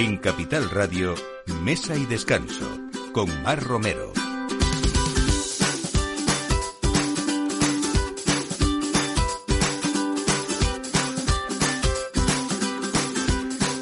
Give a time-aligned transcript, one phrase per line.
[0.00, 1.16] En Capital Radio,
[1.64, 2.64] Mesa y Descanso,
[3.12, 4.12] con Mar Romero.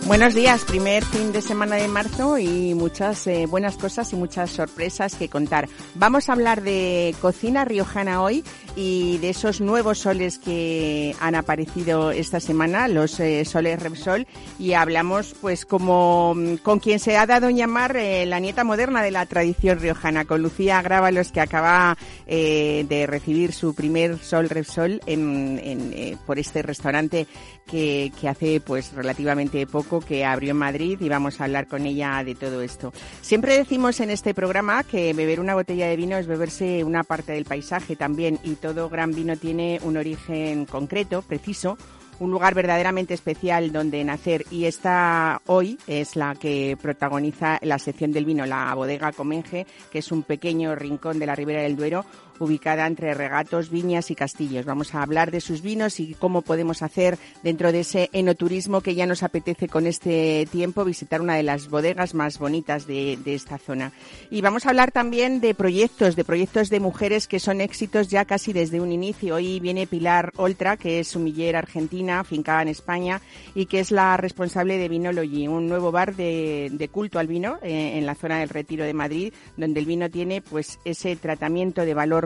[0.06, 4.52] Buenos días, primer fin de semana de marzo y muchas eh, buenas cosas y muchas
[4.52, 5.68] sorpresas que contar.
[5.96, 8.42] Vamos a hablar de cocina riojana hoy
[8.76, 14.26] y de esos nuevos soles que han aparecido esta semana, los eh, soles Repsol,
[14.58, 18.62] y hablamos pues como mm, con quien se ha dado en llamar eh, la nieta
[18.62, 21.96] moderna de la tradición riojana, con Lucía Grábalos que acaba
[22.26, 27.26] de recibir su primer sol Repsol en, por este restaurante
[27.66, 31.86] que, que hace pues relativamente poco que abrió en Madrid y vamos a hablar con
[31.86, 32.92] ella de todo esto.
[33.22, 37.32] Siempre decimos en este programa que beber una botella de vino es beberse una parte
[37.32, 41.78] del paisaje también y todo gran vino tiene un origen concreto, preciso,
[42.18, 44.44] un lugar verdaderamente especial donde nacer.
[44.50, 50.00] Y esta hoy es la que protagoniza la sección del vino, la bodega Comenge, que
[50.00, 52.04] es un pequeño rincón de la Ribera del Duero,
[52.38, 54.66] ubicada entre regatos, viñas y castillos.
[54.66, 58.94] Vamos a hablar de sus vinos y cómo podemos hacer dentro de ese enoturismo que
[58.94, 63.58] ya nos apetece con este tiempo visitar una de las bodegas más bonitas de, esta
[63.58, 63.92] zona.
[64.30, 68.24] Y vamos a hablar también de proyectos, de proyectos de mujeres que son éxitos ya
[68.24, 69.36] casi desde un inicio.
[69.36, 73.20] Hoy viene Pilar Oltra, que es sumiller argentina, fincada en España
[73.54, 77.98] y que es la responsable de Vinology, un nuevo bar de, culto al vino eh,
[77.98, 81.94] en la zona del Retiro de Madrid, donde el vino tiene pues ese tratamiento de
[81.94, 82.25] valor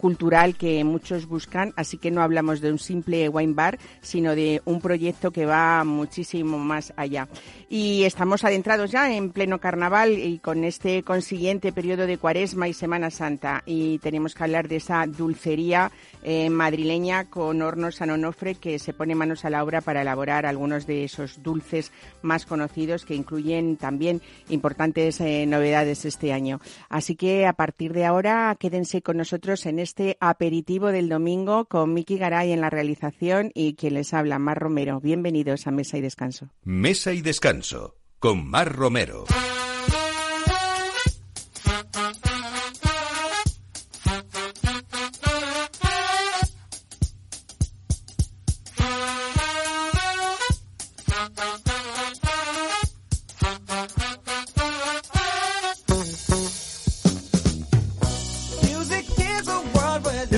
[0.00, 4.62] cultural que muchos buscan, así que no hablamos de un simple wine bar, sino de
[4.64, 7.28] un proyecto que va muchísimo más allá.
[7.68, 12.72] Y estamos adentrados ya en pleno carnaval y con este consiguiente periodo de cuaresma y
[12.72, 18.54] Semana Santa y tenemos que hablar de esa dulcería eh, madrileña con Hornos San Onofre
[18.54, 23.04] que se pone manos a la obra para elaborar algunos de esos dulces más conocidos
[23.04, 26.60] que incluyen también importantes eh, novedades este año.
[26.88, 29.89] Así que a partir de ahora quédense con nosotros en este
[30.20, 35.00] aperitivo del domingo con Miki Garay en la realización y quien les habla, Mar Romero.
[35.00, 36.50] Bienvenidos a Mesa y Descanso.
[36.62, 39.24] Mesa y Descanso con Mar Romero.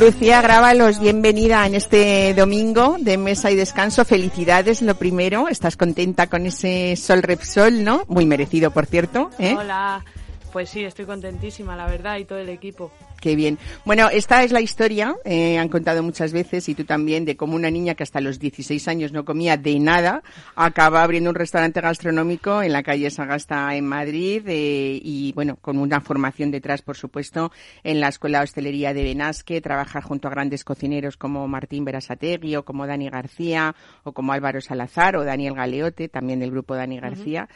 [0.03, 4.05] Lucía Grábalos, bienvenida en este domingo de mesa y descanso.
[4.05, 5.47] Felicidades, lo primero.
[5.47, 8.03] Estás contenta con ese Sol Repsol, ¿no?
[8.09, 9.31] Muy merecido, por cierto.
[9.39, 9.55] ¿eh?
[9.57, 10.05] Hola.
[10.53, 12.91] Pues sí, estoy contentísima, la verdad, y todo el equipo.
[13.23, 13.57] Qué bien.
[13.85, 17.55] Bueno, esta es la historia, eh, han contado muchas veces, y tú también, de cómo
[17.55, 20.25] una niña que hasta los 16 años no comía de nada,
[20.57, 25.79] acaba abriendo un restaurante gastronómico en la calle Sagasta en Madrid, eh, y bueno, con
[25.79, 27.53] una formación detrás, por supuesto,
[27.85, 32.57] en la Escuela de Hostelería de Benasque, trabaja junto a grandes cocineros como Martín Berasategui,
[32.57, 36.99] o como Dani García, o como Álvaro Salazar, o Daniel Galeote, también del grupo Dani
[36.99, 37.49] García.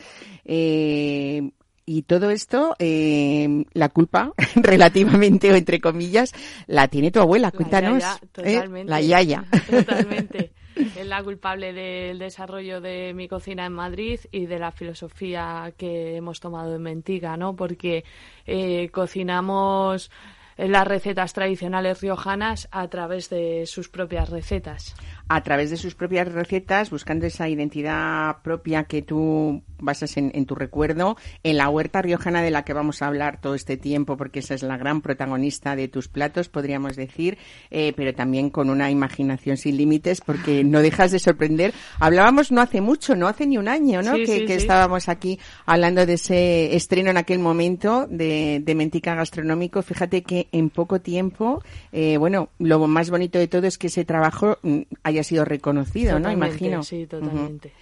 [0.44, 1.50] eh,
[1.86, 6.34] y todo esto, eh, la culpa, relativamente o entre comillas,
[6.66, 7.52] la tiene tu abuela.
[7.52, 8.02] Cuéntanos.
[8.02, 8.28] La yaya, ¿eh?
[8.32, 8.90] totalmente.
[8.90, 9.44] La yaya.
[9.70, 10.52] Totalmente.
[10.76, 16.16] Es la culpable del desarrollo de mi cocina en Madrid y de la filosofía que
[16.16, 17.56] hemos tomado en Mentiga, ¿no?
[17.56, 18.04] Porque
[18.46, 20.10] eh, cocinamos
[20.58, 24.94] las recetas tradicionales riojanas a través de sus propias recetas
[25.28, 30.54] a través de sus propias recetas, buscando esa identidad propia que tú basas en, tu
[30.54, 34.40] recuerdo, en la huerta riojana de la que vamos a hablar todo este tiempo, porque
[34.40, 37.38] esa es la gran protagonista de tus platos, podríamos decir,
[37.70, 41.74] eh, pero también con una imaginación sin límites, porque no dejas de sorprender.
[41.98, 44.14] Hablábamos no hace mucho, no hace ni un año, ¿no?
[44.14, 49.82] que, estábamos aquí hablando de ese estreno en aquel momento de, de Mentica Gastronómico.
[49.82, 51.62] Fíjate que en poco tiempo,
[51.92, 56.18] eh, bueno, lo más bonito de todo es que ese trabajo mm, haya sido reconocido,
[56.18, 56.30] ¿no?
[56.30, 56.82] Imagino.
[56.82, 57.72] Sí, totalmente.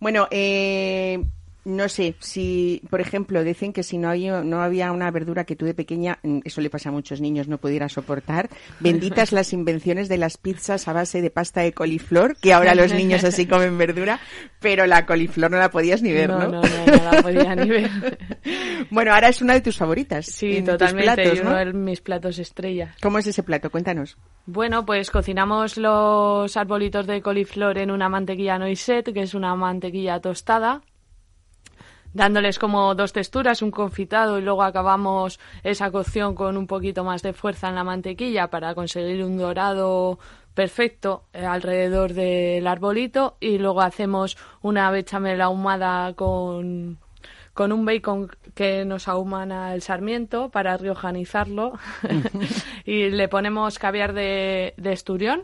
[0.00, 1.24] Bueno, eh,
[1.64, 5.56] no sé, si, por ejemplo, dicen que si no, había, no había una verdura que
[5.56, 8.48] tú de pequeña, mm, eso le pasa a muchos niños, no pudieras soportar,
[8.80, 12.92] benditas las invenciones de las pizzas a base de pasta de coliflor, que ahora los
[12.94, 14.20] niños así comen verdura,
[14.60, 16.38] pero la coliflor no la podías ni ver, ¿no?
[16.38, 17.90] No, no, no, la podía ni ver.
[18.90, 20.26] bueno, ahora es una de tus favoritas.
[20.26, 22.94] Sí, totalmente, uno de mis platos estrella.
[23.02, 23.70] ¿Cómo es ese plato?
[23.70, 24.16] Cuéntanos.
[24.46, 30.20] Bueno, pues cocinamos los arbolitos de coliflor en una mantequilla noisette, que es una mantequilla
[30.20, 30.82] tostada,
[32.12, 37.22] dándoles como dos texturas, un confitado y luego acabamos esa cocción con un poquito más
[37.22, 40.18] de fuerza en la mantequilla para conseguir un dorado
[40.54, 46.98] perfecto eh, alrededor del arbolito y luego hacemos una bechamel ahumada con
[47.54, 51.72] con un bacon que nos ahumana el sarmiento para riojanizarlo.
[52.84, 55.42] Y le ponemos caviar de, de esturión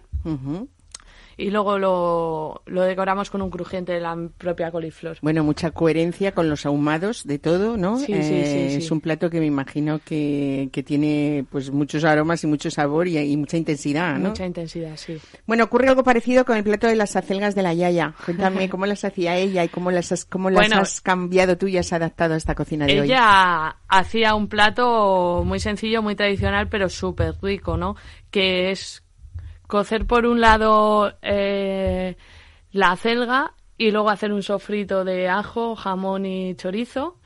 [1.36, 5.18] y luego lo, lo, decoramos con un crujiente de la propia coliflor.
[5.22, 7.98] Bueno, mucha coherencia con los ahumados de todo, ¿no?
[7.98, 12.04] Sí, sí, sí, Eh, Es un plato que me imagino que, que tiene pues muchos
[12.04, 14.30] aromas y mucho sabor y, y mucha intensidad, ¿no?
[14.30, 15.18] Mucha intensidad, sí.
[15.46, 18.14] Bueno, ocurre algo parecido con el plato de las acelgas de la Yaya.
[18.24, 21.66] Cuéntame cómo las hacía ella y cómo las has, cómo las Bueno, has cambiado tú
[21.66, 23.06] y has adaptado a esta cocina de hoy.
[23.08, 27.96] Ella hacía un plato muy sencillo, muy tradicional, pero súper rico, ¿no?
[28.30, 29.03] Que es
[29.66, 32.16] cocer por un lado eh,
[32.72, 37.18] la acelga y luego hacer un sofrito de ajo, jamón y chorizo.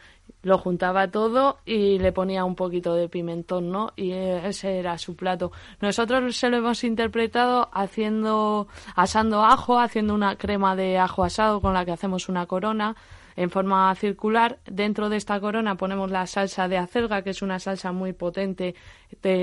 [0.43, 3.93] Lo juntaba todo y le ponía un poquito de pimentón, ¿no?
[3.96, 5.50] Y ese era su plato.
[5.81, 11.75] Nosotros se lo hemos interpretado haciendo, asando ajo, haciendo una crema de ajo asado con
[11.75, 12.94] la que hacemos una corona
[13.38, 14.58] en forma circular.
[14.67, 18.75] Dentro de esta corona ponemos la salsa de acelga, que es una salsa muy potente,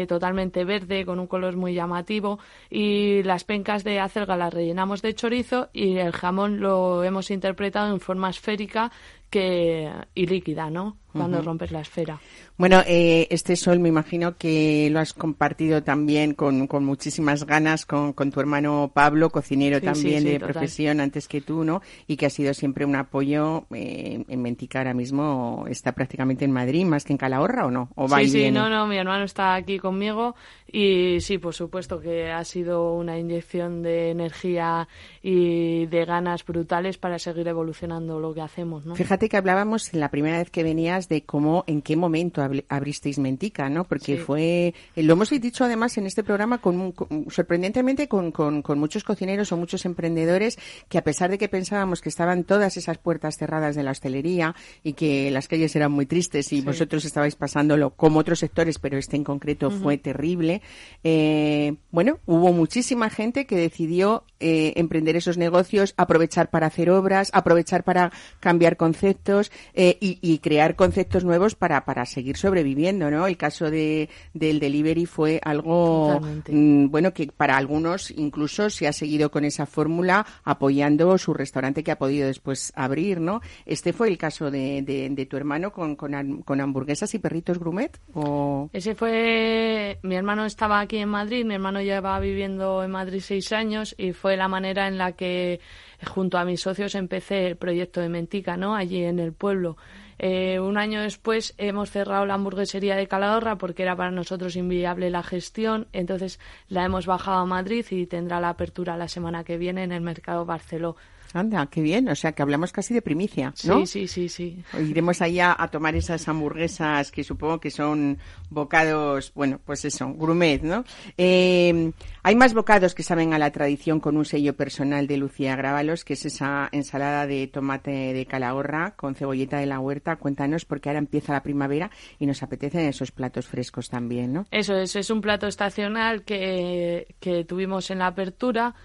[0.08, 2.38] totalmente verde, con un color muy llamativo.
[2.70, 7.94] Y las pencas de acelga las rellenamos de chorizo y el jamón lo hemos interpretado
[7.94, 8.92] en forma esférica
[9.30, 10.98] que, y líquida, ¿no?
[11.22, 12.20] Cuando rompes la esfera.
[12.58, 17.86] Bueno, eh, este sol me imagino que lo has compartido también con, con muchísimas ganas
[17.86, 20.54] con, con tu hermano Pablo, cocinero Sí, también sí, sí, de total.
[20.54, 21.82] profesión antes que tú, ¿no?
[22.08, 25.66] Y que ha sido siempre un apoyo eh, en Mentica ahora mismo.
[25.70, 27.90] Está prácticamente en Madrid, más que en Calahorra, ¿o no?
[27.96, 28.60] ¿O va Sí, y sí, viene?
[28.60, 30.36] no, no, mi hermano está aquí conmigo
[30.72, 34.88] y sí, por supuesto que ha sido una inyección de energía
[35.22, 38.96] y de ganas brutales para seguir evolucionando lo que hacemos, ¿no?
[38.96, 43.20] Fíjate que hablábamos la primera vez que venías de cómo, en qué momento abri- abristeis
[43.20, 43.84] Mentica, ¿no?
[43.86, 44.18] Porque Sí.
[44.18, 48.80] fue, eh, lo hemos dicho además en este programa, con, con- sorprendentemente con, con- con
[48.80, 50.58] muchos cocineros o muchos emprendedores
[50.90, 54.56] que a pesar de que pensábamos que estaban todas esas puertas cerradas de la hostelería
[54.84, 56.66] y que las calles eran muy tristes y Sí.
[56.66, 60.62] vosotros estabais pasándolo como otros sectores, pero este en concreto fue terrible,
[61.04, 67.30] eh, bueno, hubo muchísima gente que decidió eh, emprender esos negocios, aprovechar para hacer obras,
[67.34, 68.12] aprovechar para
[68.42, 73.28] cambiar conceptos eh, y, y crear conceptos nuevos para, para seguir sobreviviendo, ¿no?
[73.28, 78.94] El caso de, del delivery fue algo, mm, bueno, que para algunos incluso se ha
[78.94, 83.42] seguido con esa fórmula apoyando su restaurante que ha podido después abrir, ¿no?
[83.66, 88.00] Este fue el caso de, de, de tu hermano con, con hamburguesas y perritos grumet,
[88.14, 88.70] ¿o...?
[88.74, 93.52] Ese fue, mi hermano estaba aquí en Madrid, mi hermano lleva viviendo en Madrid seis
[93.52, 95.60] años y fue la manera en la que
[96.06, 98.76] junto a mis socios empecé el proyecto de Mentica, ¿no?
[98.76, 99.78] Allí en el pueblo.
[100.18, 105.10] Eh, un año después hemos cerrado la hamburguesería de Calahorra porque era para nosotros inviable
[105.10, 106.40] la gestión, entonces
[106.70, 110.02] la hemos bajado a Madrid y tendrá la apertura la semana que viene en el
[110.02, 110.96] mercado Barceló.
[111.36, 113.86] Anda, qué bien, o sea que hablamos casi de primicia, ¿no?
[113.86, 114.64] Sí, sí, sí, sí.
[114.80, 118.18] Iremos allá a tomar esas hamburguesas que supongo que son
[118.50, 120.84] bocados, bueno, pues eso, gourmet, ¿no?
[121.18, 121.92] Eh,
[122.24, 126.06] hay más bocados que saben a la tradición con un sello personal de Lucía Grábalos,
[126.06, 130.16] que es esa ensalada de tomate de calahorra con cebolleta de la huerta.
[130.16, 134.46] Cuéntanos, porque ahora empieza la primavera y nos apetecen esos platos frescos también, ¿no?
[134.52, 138.76] Eso es, es un plato estacional que, que tuvimos en la apertura,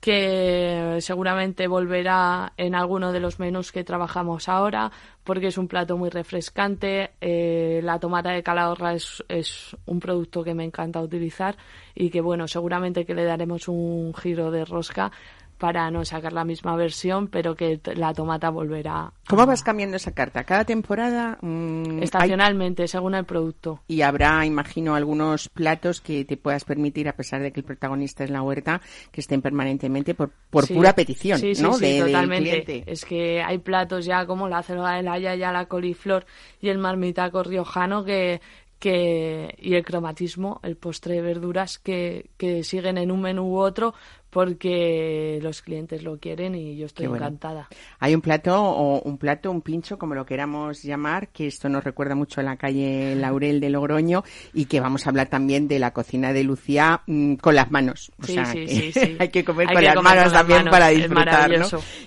[0.00, 4.92] que seguramente volverá en alguno de los menús que trabajamos ahora,
[5.24, 7.10] porque es un plato muy refrescante.
[7.20, 11.56] eh, la tomata de calahorra es, es un producto que me encanta utilizar
[11.94, 15.10] y que, bueno, seguramente que le daremos un giro de rosca
[15.58, 19.96] para no sacar la misma versión, pero que la tomata volverá ¿Cómo a- vas cambiando
[19.96, 20.44] esa carta?
[20.44, 23.80] Cada temporada mm, hay- estacionalmente, según el producto.
[23.88, 28.24] y habrá, imagino, algunos platos que te puedas permitir, a pesar de que el protagonista
[28.24, 30.74] es la huerta, que estén permanentemente por, por Sí.
[30.74, 32.36] pura petición, sí, sí, totalmente.
[32.64, 32.84] cliente.
[32.86, 36.24] Es que hay platos ya como la celga de la yaya, la coliflor
[36.60, 38.40] y el marmitaco riojano que
[38.78, 43.58] que y el cromatismo, el postre de verduras que, que siguen en un menú u
[43.58, 43.92] otro
[44.30, 47.24] porque los clientes lo quieren y yo estoy bueno.
[47.24, 47.68] encantada.
[47.98, 51.82] Hay un plato o un plato, un pincho, como lo queramos llamar, que esto nos
[51.84, 55.78] recuerda mucho a la calle Laurel de Logroño y que vamos a hablar también de
[55.78, 58.12] la cocina de Lucía mm, con las manos.
[58.22, 60.24] O Sí, sea, sí, que sí, hay que comer Hay con que las comer manos
[60.24, 61.50] con las también manos, para es disfrutar.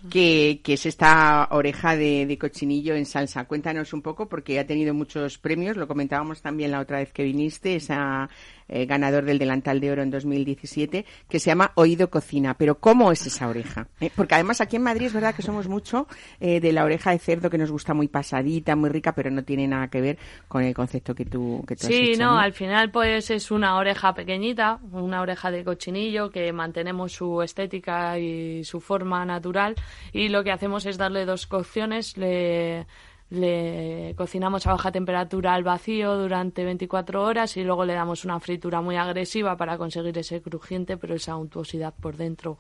[0.10, 3.46] Que, que es esta oreja de, de cochinillo en salsa.
[3.46, 7.24] Cuéntanos un poco, porque ha tenido muchos premios, lo comentábamos también la otra vez que
[7.24, 8.30] viniste, esa
[8.72, 12.56] eh, ganador del delantal de oro en 2017, que se llama Oído Cocina.
[12.56, 13.88] Pero ¿cómo es esa oreja?
[14.00, 14.10] ¿Eh?
[14.16, 16.08] Porque además aquí en Madrid es verdad que somos mucho
[16.40, 19.44] eh, de la oreja de cerdo que nos gusta muy pasadita, muy rica, pero no
[19.44, 22.40] tiene nada que ver con el concepto que tú, que tú has Sí, hecho, no,
[22.40, 28.18] al final pues es una oreja pequeñita, una oreja de cochinillo que mantenemos su estética
[28.18, 29.76] y su forma natural
[30.14, 32.86] y lo que hacemos es darle dos cocciones, le,
[33.32, 38.40] le cocinamos a baja temperatura al vacío durante 24 horas y luego le damos una
[38.42, 42.58] fritura muy agresiva para conseguir ese crujiente pero esa untuosidad por dentro.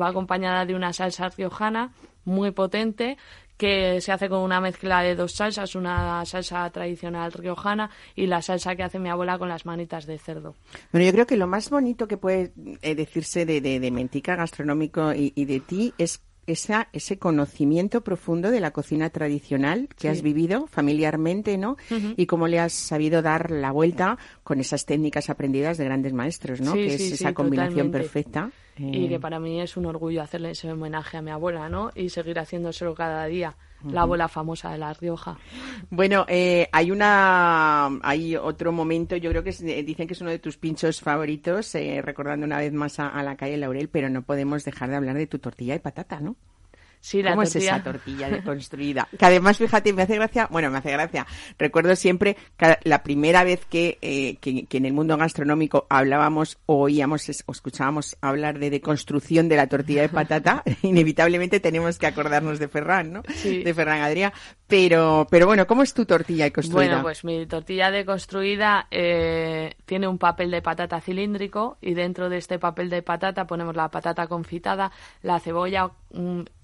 [0.00, 1.92] Va acompañada de una salsa riojana
[2.24, 3.16] muy potente
[3.56, 8.42] que se hace con una mezcla de dos salsas, una salsa tradicional riojana y la
[8.42, 10.54] salsa que hace mi abuela con las manitas de cerdo.
[10.92, 15.12] Bueno, yo creo que lo más bonito que puede eh, decirse de, de, Mentica Gastronómico
[15.14, 20.22] y, y de ti es esa, ese conocimiento profundo de la cocina tradicional que has
[20.22, 21.76] vivido familiarmente, ¿no?
[22.16, 26.60] Y cómo le has sabido dar la vuelta con esas técnicas aprendidas de grandes maestros,
[26.60, 26.74] ¿no?
[26.74, 28.50] que es esa combinación perfecta.
[28.76, 31.90] Y que para mí es un orgullo hacerle ese homenaje a mi abuela, ¿no?
[31.94, 35.38] Y seguir haciéndoselo cada día la abuela famosa de La Rioja.
[35.90, 40.38] Bueno, eh, hay una, hay otro momento, yo creo que dicen que es uno de
[40.38, 44.64] tus pinchos favoritos, eh, recordando una vez más a, la calle Laurel, pero no podemos
[44.64, 46.36] dejar de hablar de tu tortilla de patata, ¿no?
[47.00, 49.08] Sí, la ¿Cómo es esa tortilla deconstruida?
[49.18, 51.26] que además, fíjate, me hace gracia, bueno, me hace gracia.
[51.58, 56.80] Recuerdo siempre que la primera vez que, eh, que, en el mundo gastronómico hablábamos o
[56.80, 62.58] oíamos o escuchábamos hablar de deconstrucción de la tortilla de patata, inevitablemente tenemos que acordarnos
[62.58, 63.22] de Ferran, ¿no?
[63.34, 63.62] Sí.
[63.62, 64.32] De Ferran Adrià.
[64.70, 66.86] Pero, pero bueno, ¿cómo es tu tortilla deconstruida?
[66.86, 72.36] Bueno, pues mi tortilla deconstruida eh, tiene un papel de patata cilíndrico y dentro de
[72.36, 75.90] este papel de patata ponemos la patata confitada, la cebolla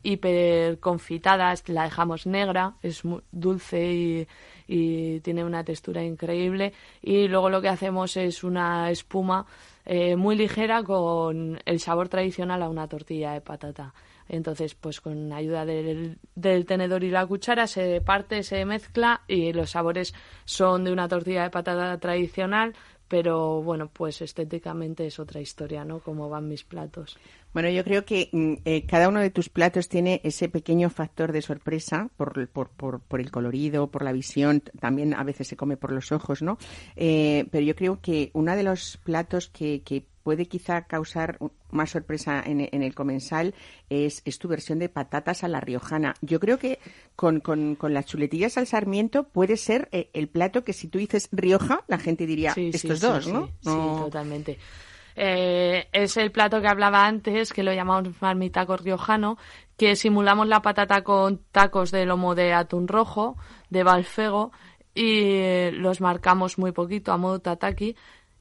[0.03, 4.27] hiper confitada, la dejamos negra, es muy dulce
[4.69, 6.73] y, tiene una textura increíble.
[7.03, 9.47] Y luego lo que hacemos es una espuma
[9.85, 13.95] eh, muy ligera con el sabor tradicional a una tortilla de patata.
[14.28, 19.52] Entonces, pues con ayuda del, del, tenedor y la cuchara se parte, se mezcla y
[19.52, 20.14] los sabores
[20.45, 22.75] son de una tortilla de patata tradicional,
[23.09, 26.00] pero bueno, pues estéticamente es otra historia, ¿no?
[26.00, 27.16] Como van mis platos.
[27.52, 31.33] Bueno, yo creo que mm, eh, cada uno de tus platos tiene ese pequeño factor
[31.33, 35.76] de sorpresa por, por, por, el colorido, por la visión, también a veces se come
[35.76, 36.59] por los ojos, ¿no?
[36.97, 41.38] Eh, pero yo creo que uno de los platos que, que puede quizá causar
[41.71, 43.54] más sorpresa en, el comensal
[43.88, 46.14] es, tu versión de patatas a la riojana.
[46.21, 46.80] Yo creo que
[47.14, 51.28] con, con, las chuletillas al sarmiento puede ser eh, el plato que si tú dices
[51.30, 53.47] Rioja, la gente diría estos dos, ¿no?
[53.61, 54.59] Sí, totalmente.
[55.14, 59.38] Eh, es el plato que hablaba antes, que lo llamamos marmitaco riojano,
[59.76, 63.37] que simulamos la patata con tacos de lomo de atún rojo,
[63.71, 64.50] de balfego,
[64.92, 67.95] y los marcamos muy poquito a modo tataki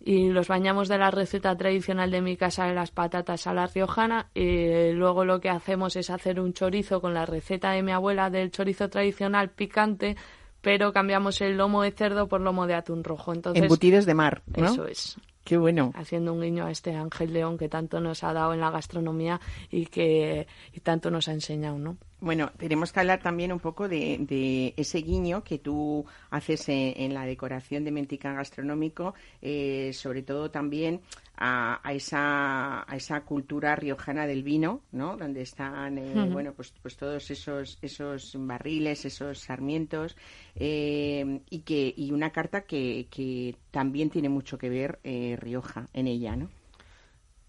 [0.08, 3.66] y los bañamos de la receta tradicional de mi casa de las patatas a la
[3.66, 7.92] riojana y luego lo que hacemos es hacer un chorizo con la receta de mi
[7.92, 10.16] abuela del chorizo tradicional picante
[10.62, 14.44] pero cambiamos el lomo de cerdo por lomo de atún rojo entonces embutidos de mar
[14.56, 14.68] ¿no?
[14.68, 15.92] eso es Qué bueno.
[15.94, 19.40] Haciendo un guiño a este Ángel León que tanto nos ha dado en la gastronomía
[19.70, 21.98] y que y tanto nos ha enseñado, ¿no?
[22.20, 27.28] Bueno, tenemos que hablar también un poco de, ese guiño que tú haces en, la
[27.28, 31.02] decoración de Mentica Gastronómico, eh, sobre todo también
[31.38, 35.18] a, esa, a esa cultura riojana del vino, ¿no?
[35.18, 40.16] Donde están, eh, bueno, pues, pues todos esos, esos barriles, esos sarmientos,
[40.56, 45.00] eh, y, que, y una carta que, que también tiene mucho que ver
[45.40, 46.50] Rioja en ella, ¿no?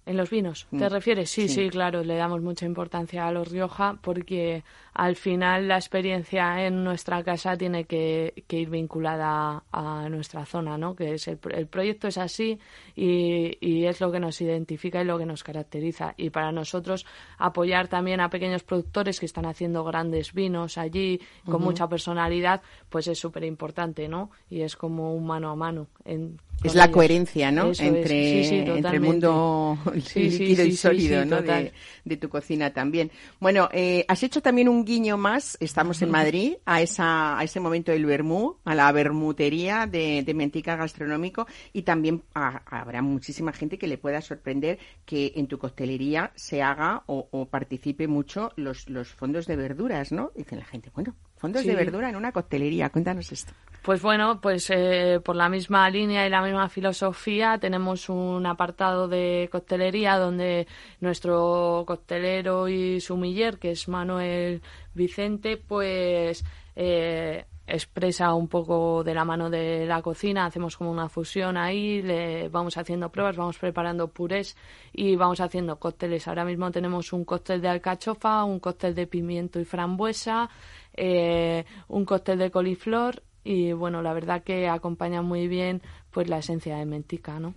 [0.06, 0.68] ¿En los vinos?
[0.70, 0.92] ¿Te mm.
[0.92, 1.30] refieres?
[1.30, 4.62] Sí, sí, claro, le damos mucha importancia a los Rioja porque
[4.94, 10.94] al final la experiencia en nuestra casa tiene que, ir vinculada a nuestra zona, ¿no?
[10.94, 12.60] Que es el, proyecto es así
[12.94, 16.14] y, es lo que nos identifica y lo que nos caracteriza.
[16.16, 17.04] Y para nosotros
[17.36, 23.08] apoyar también a pequeños productores que están haciendo grandes vinos allí con mucha personalidad, pues
[23.08, 24.30] es súper importante, ¿no?
[24.48, 25.88] Y es como un mano a mano.
[26.04, 27.70] En, es la coherencia, ¿no?
[27.78, 29.78] entre, entre el mundo
[30.14, 31.42] líquido y sólido, ¿no?
[31.42, 31.72] De,
[32.04, 33.10] de, tu cocina también.
[33.40, 37.60] Bueno, eh, has hecho también un guiño más, estamos en Madrid, a, esa, a ese
[37.60, 43.78] momento del vermú, a la vermutería de, de Mentica Gastronómico y también habrá muchísima gente
[43.78, 48.88] que le pueda sorprender que en tu coctelería se haga o, o participe mucho los,
[48.88, 50.32] los fondos de verduras, ¿no?
[50.34, 53.52] Dicen la gente, bueno, fondos de verdura en una coctelería, cuéntanos esto.
[53.82, 59.06] Pues bueno, pues eh, por la misma línea y la misma filosofía tenemos un apartado
[59.06, 60.66] de coctelería donde
[61.00, 64.60] nuestro coctelero y sumiller, que es Manuel
[64.92, 71.08] Vicente, pues eh, expresa un poco de la mano de la cocina, hacemos como una
[71.08, 74.56] fusión ahí, le vamos haciendo pruebas, vamos preparando purés
[74.92, 76.28] y vamos haciendo cócteles.
[76.28, 80.48] Ahora mismo tenemos un cóctel de alcachofa, un cóctel de pimiento y frambuesa,
[80.96, 86.38] eh, un cóctel de coliflor y bueno, la verdad que acompaña muy bien pues la
[86.38, 87.54] esencia de mentica, ¿no?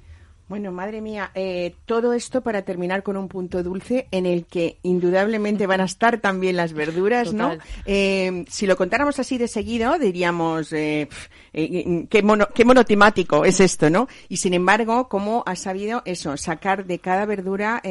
[0.49, 4.79] Bueno, madre mía, eh, todo esto para terminar con un punto dulce en el que
[4.81, 7.55] indudablemente van a estar también las verduras, ¿no?
[7.85, 11.07] Eh, si lo contáramos así de seguido, diríamos, eh,
[11.53, 14.07] eh qué, mono, qué monotemático es esto, ¿no?
[14.27, 17.83] Y sin embargo, ¿cómo ha sabido eso, sacar de cada verdura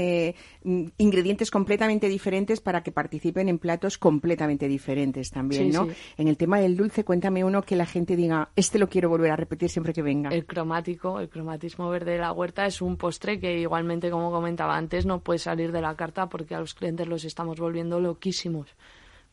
[0.99, 5.87] ingredientes completamente diferentes para que participen en platos completamente diferentes también, ¿no?
[6.17, 9.31] En el tema del dulce, cuéntame uno que la gente diga, este lo quiero volver
[9.31, 10.31] a repetir siempre que venga.
[10.31, 12.19] El cromático, el cromatismo verde de
[12.57, 16.55] es un postre que igualmente, como comentaba antes, no puede salir de la carta porque
[16.55, 18.69] a los clientes los estamos volviendo loquísimos.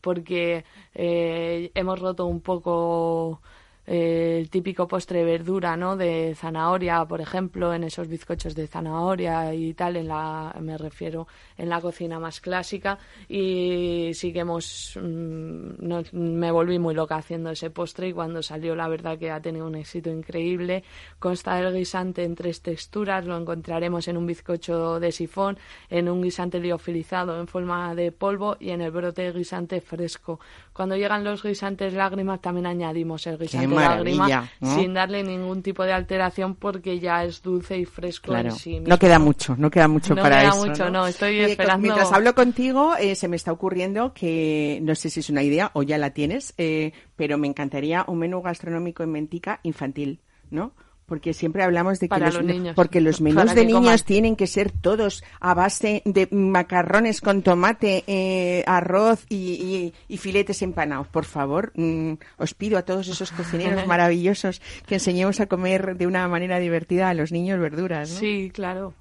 [0.02, 3.42] Porque eh, hemos roto un poco
[3.86, 5.96] el típico postre verdura, ¿no?
[5.96, 11.28] De zanahoria, por ejemplo, en esos bizcochos de zanahoria y tal, en la, me refiero
[11.58, 12.98] en la cocina más clásica.
[13.30, 18.76] Y sí que hemos, mm, me volví muy loca haciendo ese postre y cuando salió
[18.76, 20.84] la verdad que ha tenido un éxito increíble.
[21.20, 25.58] Consta el guisante en tres texturas, lo encontraremos en un bizcocho de sifón,
[25.90, 30.40] en un guisante liofilizado en forma de polvo y en el brote de guisante fresco.
[30.74, 35.94] Cuando llegan los guisantes lágrimas también añadimos el guisante lágrima sin darle ningún tipo de
[35.94, 40.16] alteración porque ya es dulce y fresco en sí No queda mucho, no queda mucho
[40.16, 40.66] para queda eso.
[40.66, 41.08] mucho, ¿no?
[41.08, 41.82] estoy esperando.
[41.82, 45.72] Mientras hablo contigo, eh, se me está ocurriendo que, no sé si es una idea
[45.74, 50.74] o ya la tienes, eh, pero me encantaría un menú gastronómico en Mentica infantil, ¿no?
[51.06, 52.40] Porque siempre hablamos de que los,
[52.76, 58.04] porque los menús de niños tienen que ser todos a base de macarrones con tomate,
[58.08, 61.08] eh, arroz y, filetes empanados.
[61.08, 66.08] Por favor, mm, os pido a todos esos cocineros maravillosos que enseñemos a comer de
[66.08, 68.10] una manera divertida a los niños verduras.
[68.10, 68.94] Sí, claro.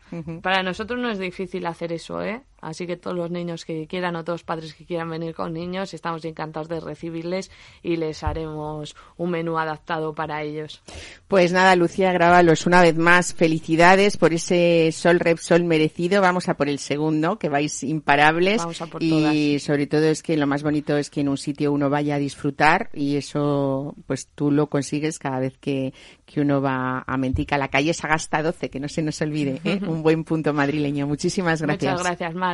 [0.43, 2.43] Para nosotros no es difícil hacer eso, ¿eh?
[2.65, 5.53] Así que todos los niños que quieran o todos los padres que quieran venir con
[5.53, 7.51] niños, estamos encantados de recibirles
[7.83, 10.83] y les haremos un menú adaptado para ellos.
[11.29, 16.23] Pues nada, Lucía Gravalos, una vez más, felicidades por ese Sol Repsol merecido.
[16.23, 18.59] Vamos a por el segundo, que vais imparables.
[18.59, 21.37] Vamos a por y sobre todo es que lo más bonito es que en un
[21.37, 25.93] sitio uno vaya a disfrutar y eso pues tú lo consigues cada vez que,
[26.25, 27.59] que uno va a Mentica.
[27.59, 29.81] La calle Sagasta 12, que no se nos olvide, ¿eh?
[29.87, 31.07] un buen punto madrileño.
[31.07, 31.93] Muchísimas gracias.
[31.93, 32.54] Muchas gracias, Mar.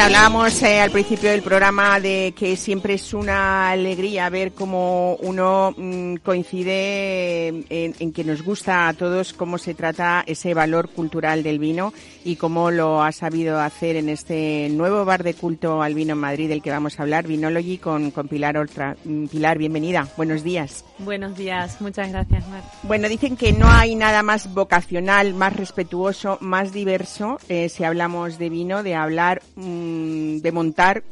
[0.00, 5.74] Hablábamos eh, al principio del programa de que siempre es una alegría ver cómo uno
[5.76, 11.58] mm, coincide en, que nos gusta a todos cómo se trata ese valor cultural del
[11.58, 11.92] vino
[12.24, 16.18] y cómo lo ha sabido hacer en este nuevo bar de culto al vino en
[16.18, 18.96] Madrid del que vamos a hablar, Vinology, con, con Pilar Oltra.
[19.04, 20.08] Mm, Pilar, bienvenida.
[20.16, 20.84] Buenos días.
[20.98, 21.80] Buenos días.
[21.80, 22.62] Muchas gracias, Mar.
[22.82, 28.38] Bueno, dicen que no hay nada más vocacional, más respetuoso, más diverso, eh, si hablamos
[28.38, 29.42] de vino, de hablar...
[29.56, 31.02] Mm, de montar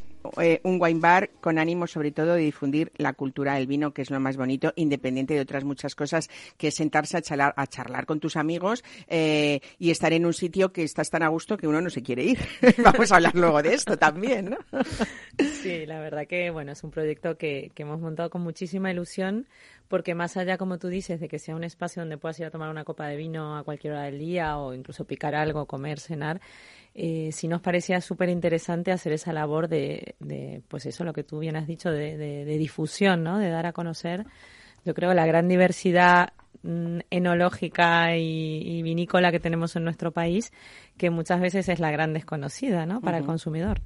[0.41, 4.01] eh, un wine bar con ánimo sobre todo de difundir la cultura del vino, que
[4.01, 7.67] es lo más bonito, independiente de otras muchas cosas, que es sentarse a charlar, a
[7.67, 11.57] charlar con tus amigos eh, y estar en un sitio que estás tan a gusto
[11.57, 12.39] que uno no se quiere ir.
[12.83, 14.57] Vamos a hablar luego de esto también, ¿no?
[15.61, 19.47] Sí, la verdad que bueno, es un proyecto que, que hemos montado con muchísima ilusión
[19.89, 22.51] porque más allá, como tú dices, de que sea un espacio donde puedas ir a
[22.51, 25.99] tomar una copa de vino a cualquier hora del día o incluso picar algo, comer,
[25.99, 26.39] cenar,
[26.93, 31.23] eh, sí nos parecía súper interesante hacer esa labor de, de, pues eso, lo que
[31.23, 33.39] tú bien has dicho, de, de, de difusión, ¿no?
[33.39, 34.25] De dar a conocer,
[34.85, 36.29] yo creo, la gran diversidad
[36.63, 40.51] enológica y, vinícola que tenemos en nuestro país,
[40.97, 42.99] que muchas veces es la gran desconocida ¿no?
[42.99, 43.79] para el consumidor.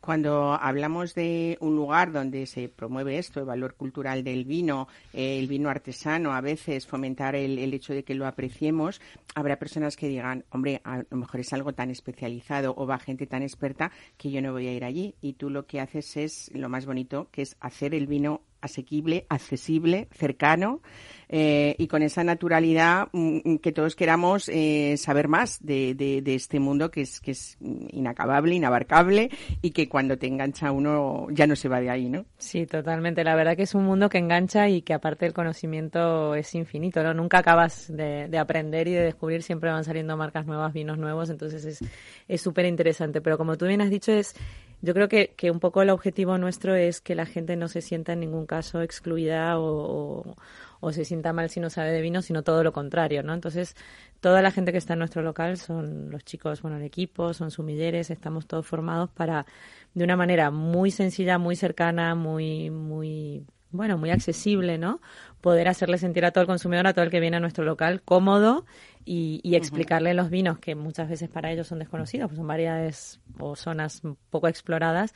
[0.00, 5.38] Cuando hablamos de un lugar donde se promueve esto, el valor cultural del vino, eh,
[5.38, 9.00] el vino artesano, a veces fomentar el, el, hecho de que lo apreciemos,
[9.34, 13.26] habrá personas que digan, hombre, a lo mejor es algo tan especializado o va gente
[13.26, 15.14] tan experta que yo no voy a ir allí.
[15.20, 19.26] Y tú lo que haces es lo más bonito, que es hacer el vino asequible,
[19.28, 20.82] accesible, cercano
[21.28, 26.60] eh, y con esa naturalidad mm, mm, que todos queramos eh, saber más de, este
[26.60, 31.56] mundo que es, que es inacabable, inabarcable y que cuando te engancha uno ya no
[31.56, 32.26] se va de ahí, ¿no?
[32.38, 33.24] Sí, totalmente.
[33.24, 37.02] La verdad que es un mundo que engancha y que aparte el conocimiento es infinito,
[37.02, 37.12] ¿no?
[37.12, 41.30] Nunca acabas de, de aprender y de descubrir, siempre van saliendo marcas nuevas, vinos nuevos,
[41.30, 41.80] entonces
[42.28, 43.20] es súper interesante.
[43.20, 44.36] Pero como tú bien has dicho, es
[44.82, 47.80] yo creo que, que, un poco el objetivo nuestro es que la gente no se
[47.80, 50.36] sienta en ningún caso excluida o,
[50.80, 53.34] o, se sienta mal si no sabe de vino, sino todo lo contrario, ¿no?
[53.34, 53.74] Entonces,
[54.20, 57.50] toda la gente que está en nuestro local son los chicos, bueno, el equipo, son
[57.50, 59.46] sumilleres, estamos todos formados para,
[59.94, 65.00] de una manera muy sencilla, muy cercana, muy, muy bueno, muy accesible, ¿no?
[65.40, 68.02] Poder hacerle sentir a todo el consumidor, a todo el que viene a nuestro local,
[68.02, 68.64] cómodo
[69.06, 73.54] y, explicarle los vinos que muchas veces para ellos son desconocidos, pues son variedades o
[73.54, 75.14] zonas poco exploradas,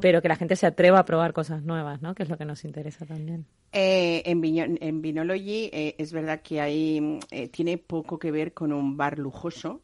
[0.00, 2.14] pero que la gente se atreva a probar cosas nuevas, ¿no?
[2.14, 3.44] Que es lo que nos interesa también.
[3.72, 8.72] Eh, en, en Vinology eh, es verdad que ahí eh, tiene poco que ver con
[8.72, 9.82] un bar lujoso,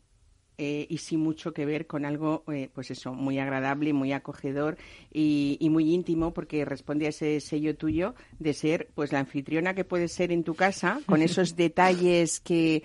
[0.61, 4.77] eh, y sí mucho que ver con algo, eh, pues eso, muy agradable, muy acogedor
[5.12, 9.85] y, muy íntimo, porque responde a ese sello tuyo de ser, pues la anfitriona que
[9.85, 12.83] puedes ser en tu casa, con esos detalles que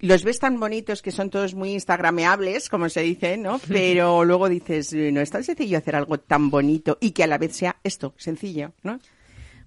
[0.00, 3.58] los ves tan bonitos que son todos muy instagrameables, como se dice, ¿no?
[3.68, 7.38] Pero luego dices, no es tan sencillo hacer algo tan bonito y que a la
[7.38, 8.98] vez sea esto, sencillo, ¿no?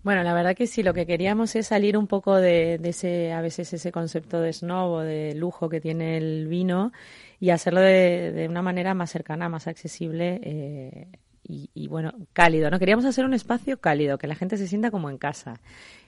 [0.04, 3.34] Bueno, la verdad que sí, lo que queríamos es salir un poco de, de ese,
[3.34, 6.91] a veces ese concepto de snob o de lujo que tiene el vino
[7.39, 11.08] y hacerlo de, de una manera más cercana, más accesible eh,
[11.43, 12.71] y, y, bueno, cálido.
[12.71, 12.80] ¿no?
[12.80, 15.60] Queríamos hacer un espacio cálido, que la gente se sienta como en casa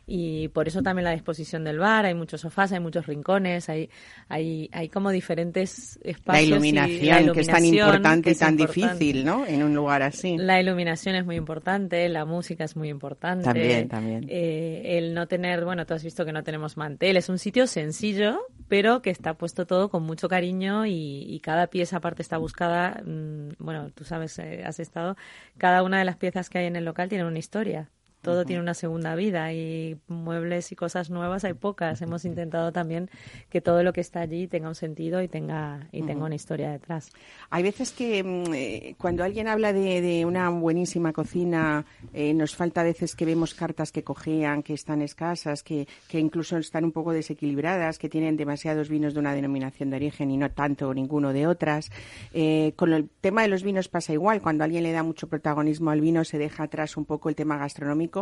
[0.05, 3.89] y por eso también la disposición del bar, hay muchos sofás, hay muchos rincones, hay,
[4.27, 6.49] hay, hay como diferentes espacios.
[6.49, 9.45] La iluminación, que es tan importante y tan difícil, ¿no?
[9.45, 10.37] En un lugar así.
[10.37, 13.45] La iluminación es muy importante, la música es muy importante.
[13.45, 14.25] También, también.
[14.27, 17.65] Eh, el no tener, bueno, tú has visto que no tenemos mantel, es un sitio
[17.65, 23.01] sencillo, pero que está puesto todo con mucho cariño y, cada pieza aparte está buscada,
[23.05, 25.17] mm, bueno, tú sabes, eh, has estado,
[25.57, 27.89] cada una de las piezas que hay en el local tiene una historia
[28.23, 32.01] todo tiene una segunda vida y muebles y cosas nuevas hay pocas.
[32.01, 33.09] Hemos intentado también
[33.49, 36.71] que todo lo que está allí tenga un sentido y tenga y tenga una historia
[36.71, 37.11] detrás.
[37.49, 42.79] Hay veces que mm, eh, cuando alguien habla de, una buenísima cocina, eh, nos falta
[42.79, 46.93] a veces que vemos cartas que cojean, que están escasas, que, que incluso están un
[46.93, 51.33] poco desequilibradas, que tienen demasiados vinos de una denominación de origen y no tanto ninguno
[51.33, 51.91] de otras.
[52.33, 54.41] Eh, con el tema de los vinos pasa igual.
[54.41, 57.57] Cuando alguien le da mucho protagonismo al vino, se deja atrás un poco el tema
[57.57, 58.12] gastronómico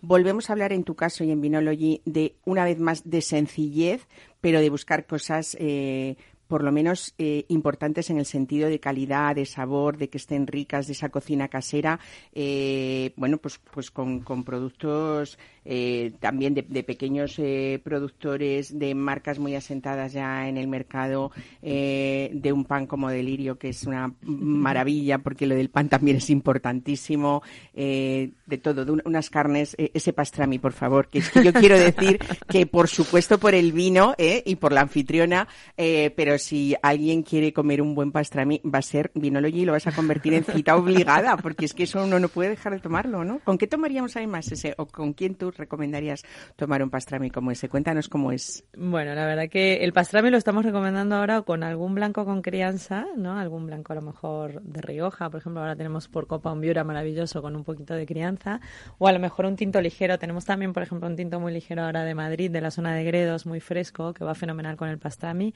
[0.00, 4.06] Volvemos a hablar en tu caso y en Vinology de, una vez más, de sencillez,
[4.40, 6.16] pero de buscar cosas eh,
[6.48, 10.46] por lo menos eh, importantes en el sentido de calidad, de sabor, de que estén
[10.46, 11.98] ricas, de esa cocina casera,
[12.32, 19.38] eh, bueno, pues, pues con, con productos eh, también de, pequeños eh, productores, de marcas
[19.38, 24.12] muy asentadas ya en el mercado, eh, de un pan como Delirio, que es una
[24.22, 27.42] maravilla, porque lo del pan también es importantísimo,
[27.74, 32.88] de todo, de unas carnes, ese pastrami, por favor, que yo quiero decir que por
[32.88, 38.12] supuesto por el vino y por la anfitriona, pero si alguien quiere comer un buen
[38.12, 41.74] pastrami, va a ser Vinology y lo vas a convertir en cita obligada, porque es
[41.74, 43.40] que eso uno no puede dejar de tomarlo, ¿no?
[43.40, 46.22] ¿Con qué tomaríamos además ese, o con quién tú recomendarías
[46.56, 47.68] tomar un pastrami como ese?
[47.68, 48.64] Cuéntanos cómo es.
[48.76, 53.06] Bueno, la verdad que el pastrami lo estamos recomendando ahora con algún blanco con crianza,
[53.16, 53.38] ¿no?
[53.38, 56.84] Algún blanco a lo mejor de Rioja, por ejemplo, ahora tenemos por copa un Viura
[56.84, 58.60] maravilloso con un poquito de crianza,
[58.98, 60.18] o a lo mejor un tinto ligero.
[60.18, 63.04] Tenemos también, por ejemplo, un tinto muy ligero ahora de Madrid, de la zona de
[63.04, 65.54] Gredos, muy fresco, que va fenomenal con el pastrami.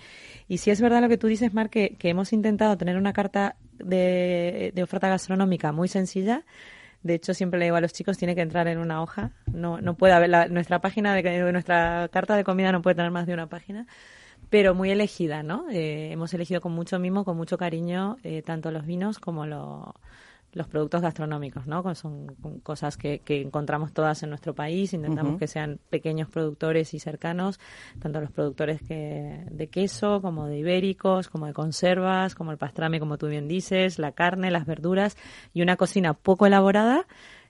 [0.49, 3.13] Y si es verdad lo que tú dices, Mar, que, que hemos intentado tener una
[3.13, 6.45] carta de, de oferta gastronómica muy sencilla,
[7.03, 9.33] de hecho, siempre le digo a los chicos, tiene que entrar en una hoja.
[9.53, 13.27] No, no puede haber, nuestra página, de, nuestra carta de comida no puede tener más
[13.27, 13.87] de una página,
[14.51, 15.67] pero muy elegida, ¿no?
[15.71, 19.95] Eh, hemos elegido con mucho mimo, con mucho cariño, eh, tanto los vinos como lo,
[20.53, 21.95] los productos gastronómicos, ¿no?
[21.95, 22.27] Son
[22.63, 27.61] cosas que, encontramos todas en nuestro país, intentamos que sean pequeños productores y cercanos,
[28.01, 32.99] tanto los productores que, de queso como de ibéricos, como de conservas, como el pastrame,
[32.99, 35.17] como tú bien dices, la carne, las verduras
[35.53, 37.07] y una cocina poco elaborada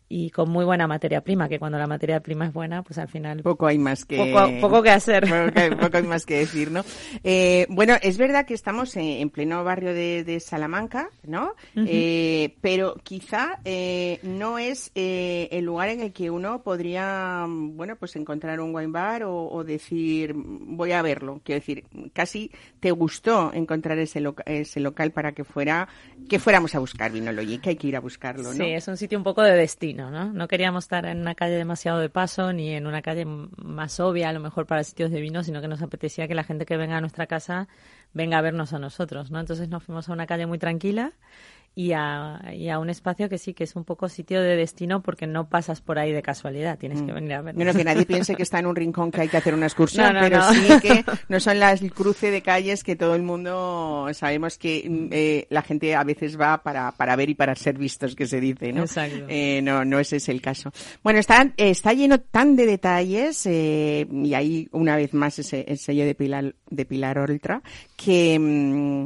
[0.08, 3.08] y con muy buena materia prima, que cuando la materia prima es buena, pues al
[3.08, 3.42] final...
[3.42, 4.32] Poco hay más que...
[4.60, 5.24] Poco, que hacer.
[5.80, 6.82] Poco, hay más que decir, ¿no?
[7.22, 11.54] Eh, bueno, es verdad que estamos en, pleno barrio de, Salamanca, ¿no?
[11.76, 17.96] eh, pero quizá eh, no es eh, el lugar en el que uno podría, bueno,
[17.96, 21.40] pues encontrar un wine bar o, decir, voy a verlo.
[21.44, 25.88] Quiero decir, casi te gustó encontrar ese, ese local para que fuera,
[26.28, 28.64] que fuéramos a buscar Vinology, que hay que ir a buscarlo, ¿no?
[28.64, 29.97] Sí, es un sitio un poco de destino.
[29.98, 30.48] ¿No?
[30.48, 34.32] queríamos estar en una calle demasiado de paso ni en una calle más obvia, a
[34.32, 36.96] lo mejor para sitios de vino, sino que nos apetecía que la gente que venga
[36.96, 37.68] a nuestra casa
[38.14, 39.40] venga a vernos a nosotros, ¿no?
[39.40, 41.12] Entonces nos fuimos a una calle muy tranquila
[41.78, 45.00] y a, y a un espacio que sí que es un poco sitio de destino
[45.00, 47.14] porque no pasas por ahí de casualidad, tienes que mm.
[47.14, 47.54] venir a ver.
[47.54, 50.12] Bueno, que nadie piense que está en un rincón que hay que hacer una excursión,
[50.18, 54.88] pero sí que no son las cruce de calles que todo el mundo sabemos que
[54.90, 58.26] mm, eh, la gente a veces va para, para ver y para ser vistos, que
[58.26, 58.82] se dice, ¿no?
[58.82, 59.26] Exacto.
[59.28, 60.72] Eh, no, no ese es el caso.
[61.04, 65.78] Bueno, está, está lleno tan de detalles eh, y ahí una vez más ese el
[65.78, 67.62] sello de Pilar, de Pilar Oltra
[67.96, 68.36] que...
[68.36, 69.04] Mm,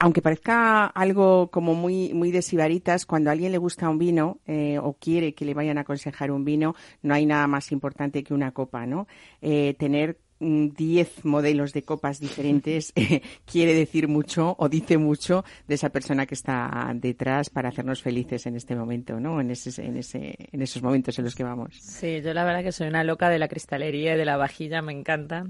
[0.00, 4.40] aunque parezca algo como muy, muy de sibaritas, cuando a alguien le gusta un vino
[4.46, 8.24] eh, o quiere que le vayan a aconsejar un vino, no hay nada más importante
[8.24, 9.06] que una copa, ¿no?
[9.42, 15.74] Eh, tener 10 modelos de copas diferentes eh, quiere decir mucho o dice mucho de
[15.74, 19.38] esa persona que está detrás para hacernos felices en este momento, ¿no?
[19.38, 21.76] En, ese, en, ese, en esos momentos en los que vamos.
[21.78, 24.80] Sí, yo la verdad que soy una loca de la cristalería y de la vajilla,
[24.80, 25.46] me encanta.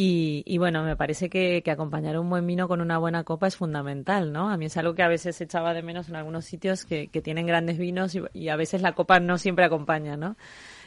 [0.00, 3.56] Y, y, bueno, me parece que, acompañar un buen vino con una buena copa es
[3.56, 4.48] fundamental, ¿no?
[4.48, 7.20] A mí es algo que a veces echaba de menos en algunos sitios que, que
[7.20, 10.36] tienen grandes vinos y, y, a veces la copa no siempre acompaña, ¿no?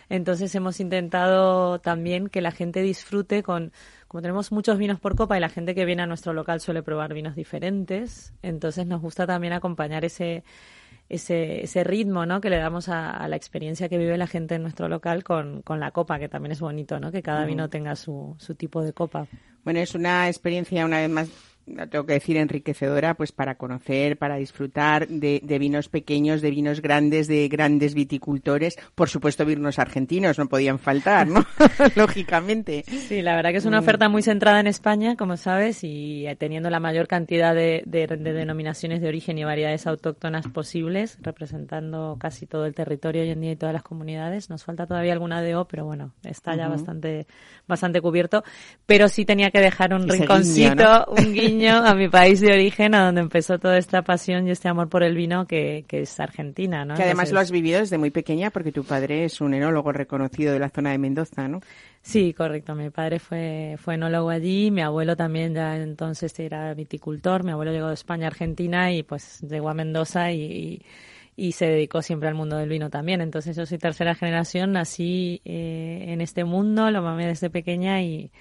[0.08, 3.74] Entonces hemos intentado también que la gente disfrute con,
[4.08, 6.82] como tenemos muchos vinos por copa y la gente que viene a nuestro local suele
[6.82, 10.46] probar vinos diferentes, entonces nos gusta también acompañar ese,
[11.12, 12.40] ese, ese ritmo ¿no?
[12.40, 15.80] que le damos a, la experiencia que vive la gente en nuestro local con, con
[15.82, 17.12] la copa, que también es bonito, ¿no?
[17.12, 17.48] que cada mm.
[17.48, 19.28] vino tenga su, su tipo de copa.
[19.66, 21.30] Bueno, es una experiencia una vez más
[21.66, 27.28] tengo que decir, enriquecedora, pues para conocer, para disfrutar de, vinos pequeños, de vinos grandes,
[27.28, 28.78] de grandes viticultores.
[28.96, 31.46] Por supuesto, vinos argentinos no podían faltar, ¿no?
[31.96, 32.84] Lógicamente.
[32.88, 33.84] Sí, la verdad que es una mm.
[33.84, 39.08] oferta muy centrada en España, como sabes, y teniendo la mayor cantidad de, denominaciones de
[39.08, 43.74] origen y variedades autóctonas posibles, representando casi todo el territorio hoy en día y todas
[43.74, 44.50] las comunidades.
[44.50, 47.28] Nos falta todavía alguna DO, pero bueno, está ya bastante,
[47.68, 48.44] bastante cubierto.
[48.86, 53.06] Pero sí tenía que dejar un rinconcito, un guiño a mi país de origen, a
[53.06, 56.86] donde empezó toda esta pasión y este amor por el vino que, que es Argentina,
[56.86, 56.96] ¿no?
[56.96, 60.54] Que además lo has vivido desde muy pequeña porque tu padre es un enólogo reconocido
[60.54, 61.62] de la zona de Mendoza, ¿no?
[62.02, 62.74] Sí, correcto.
[62.74, 67.72] Mi padre fue, fue enólogo allí, mi abuelo también ya entonces era viticultor, mi abuelo
[67.72, 70.82] llegó de España a Argentina y pues llegó a Mendoza y,
[71.36, 73.22] y se dedicó siempre al mundo del vino también.
[73.22, 78.32] Entonces yo soy tercera generación, nací eh, en este mundo, lo mamé desde pequeña y,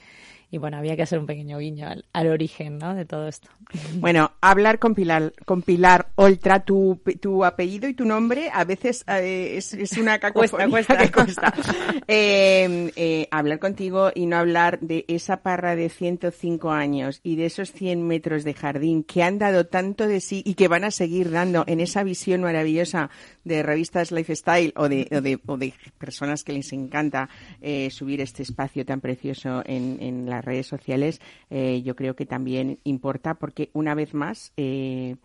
[0.51, 2.95] y bueno, había que hacer un pequeño guiño al, origen ¿no?
[2.95, 3.49] de todo esto.
[4.01, 9.05] Bueno, hablar con Pilar, con Pilar Oltra, tu, tu apellido y tu nombre a veces
[9.07, 11.55] eh, es, es, una cacofonía cuesta, cuesta, cuesta.
[12.09, 17.47] eh, eh, hablar contigo y no hablar de esa parra de 105 años y de
[17.47, 20.91] esos 100 metros de jardín que han dado tanto de sí y que van a
[20.91, 23.11] seguir dando en esa visión maravillosa
[23.45, 27.29] de revistas Lifestyle o de, o de, o de personas que les encanta
[27.61, 32.27] eh, subir este espacio tan precioso en, en la redes sociales, eh, yo creo que
[32.27, 35.17] también importa porque una vez más, eh,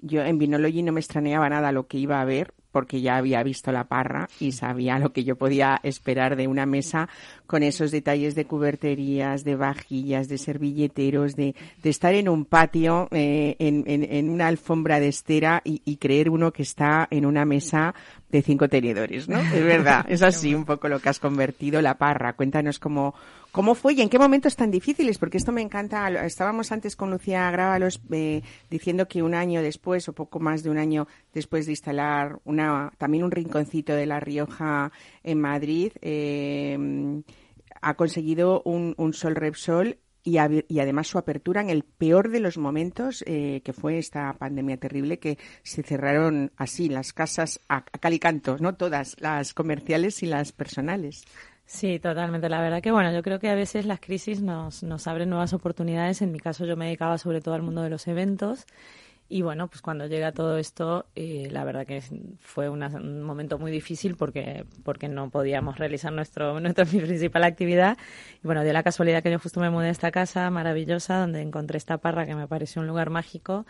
[0.00, 3.42] yo en Vinology no me extrañaba nada lo que iba a ver porque ya había
[3.42, 7.08] visto la parra y sabía lo que yo podía esperar de una mesa
[7.46, 13.08] con esos detalles de cuberterías, de vajillas, de servilleteros, de, de estar en un patio,
[13.10, 17.44] eh, en, en, una alfombra de estera y, y, creer uno que está en una
[17.44, 17.94] mesa
[18.30, 19.38] de cinco tenedores, ¿no?
[19.38, 22.32] Es verdad, es así un poco lo que has convertido la parra.
[22.32, 23.14] Cuéntanos cómo,
[23.52, 26.08] cómo fue y en qué momentos tan difíciles, porque esto me encanta.
[26.24, 30.70] Estábamos antes con Lucía Grábalos eh, diciendo que un año después, o poco más de
[30.70, 34.90] un año después de instalar una, también un rinconcito de La Rioja
[35.22, 37.22] en Madrid, eh,
[37.86, 42.40] ha conseguido un, un Sol Repsol y, y, además su apertura en el peor de
[42.40, 47.76] los momentos, eh, que fue esta pandemia terrible, que se cerraron así las casas a,
[47.76, 48.74] a cal y canto, ¿no?
[48.74, 51.22] Todas, las comerciales y las personales.
[51.64, 52.48] Sí, totalmente.
[52.48, 55.52] La verdad que, bueno, yo creo que a veces las crisis nos, nos abren nuevas
[55.52, 56.22] oportunidades.
[56.22, 58.66] En mi caso, yo me dedicaba sobre todo al mundo de los eventos
[59.28, 62.00] y bueno, pues cuando llega todo esto, eh, la verdad que
[62.40, 67.98] fue un momento muy difícil porque, porque no podíamos realizar nuestro, nuestra principal actividad.
[68.42, 71.42] Y bueno, dio la casualidad que yo justo me mudé a esta casa maravillosa donde
[71.42, 73.66] encontré esta parra que me pareció un lugar mágico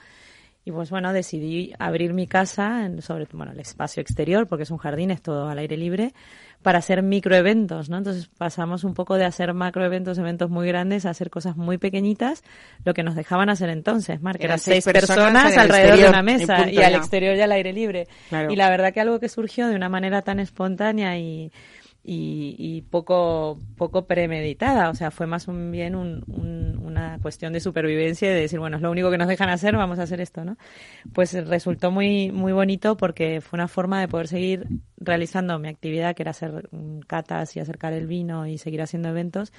[0.66, 4.70] y pues bueno, decidí abrir mi casa en, sobre bueno, el espacio exterior, porque es
[4.72, 6.12] un jardín, es todo al aire libre,
[6.61, 7.98] para hacer microeventos, ¿no?
[7.98, 12.42] Entonces pasamos un poco de hacer macroeventos, eventos muy grandes, a hacer cosas muy pequeñitas,
[12.85, 16.79] lo que nos dejaban hacer entonces, Marc, eran seis personas, alrededor de una mesa y,
[16.79, 18.09] al exterior y al aire libre.
[18.48, 21.52] Y la verdad que algo que surgió de una manera tan espontánea y
[22.09, 24.90] y, poco, poco premeditada.
[24.90, 28.90] O sea, fue más bien una cuestión de supervivencia y de decir, bueno, es lo
[28.90, 30.57] único que nos dejan hacer, vamos a hacer esto, ¿no?
[31.12, 36.14] Pues resultó muy, muy bonito porque fue una forma de poder seguir realizando mi actividad,
[36.14, 36.69] que era hacer
[37.07, 39.53] catas y acercar el vino y seguir haciendo eventos,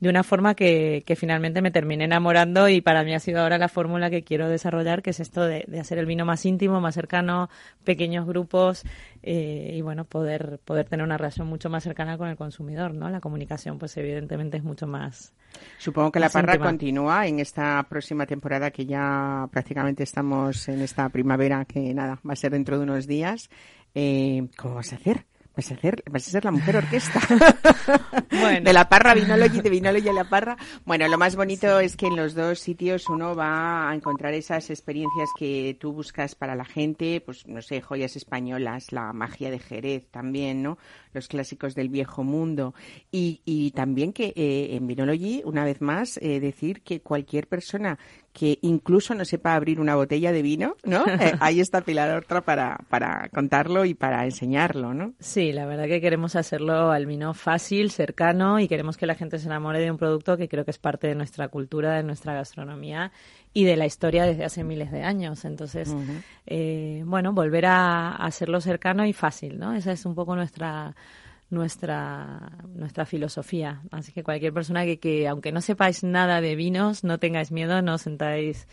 [0.00, 3.58] de una forma que, que finalmente me terminé enamorando y para mí ha sido ahora
[3.58, 6.80] la fórmula que quiero desarrollar, que es esto de, de hacer el vino más íntimo,
[6.80, 7.48] más cercano,
[7.84, 8.84] pequeños grupos
[9.22, 13.08] eh, y bueno, poder, poder tener una relación mucho más cercana con el consumidor, ¿no?
[13.08, 15.32] La comunicación, pues evidentemente es mucho más.
[15.78, 21.08] Supongo que la parra continúa en esta próxima temporada que ya prácticamente estamos en esta
[21.08, 23.50] primavera, que nada, va a ser dentro de unos días.
[23.94, 25.26] Eh, ¿Cómo vas a hacer?
[25.54, 27.20] Vas a, hacer, vas a ser la mujer orquesta.
[28.30, 28.64] bueno.
[28.64, 30.56] De la parra, Vinology, de Vinology a la parra.
[30.86, 34.70] Bueno, lo más bonito es que en los dos sitios uno va a encontrar esas
[34.70, 39.58] experiencias que tú buscas para la gente, pues no sé, joyas españolas, la magia de
[39.58, 40.78] Jerez también, ¿no?
[41.12, 42.74] Los clásicos del viejo mundo.
[43.10, 47.98] Y, y también que eh, en Vinology, una vez más, eh, decir que cualquier persona
[48.32, 51.04] que incluso no sepa abrir una botella de vino, ¿no?
[51.22, 55.12] Eh, ahí está Pilar Hortra para, para contarlo y para enseñarlo, ¿no?
[55.20, 59.38] Sí, la verdad que queremos hacerlo al vino fácil, cercano y queremos que la gente
[59.38, 62.32] se enamore de un producto que creo que es parte de nuestra cultura, de nuestra
[62.34, 63.12] gastronomía
[63.52, 65.44] y de la historia desde hace miles de años.
[65.44, 65.94] Entonces,
[66.46, 69.74] eh, bueno, volver a hacerlo cercano y fácil, ¿no?
[69.74, 70.96] Esa es un poco nuestra
[71.52, 73.82] nuestra, nuestra filosofía.
[73.90, 77.82] Así que cualquier persona que, que, aunque no sepáis nada de vinos, no tengáis miedo,
[77.82, 78.66] no sentáis.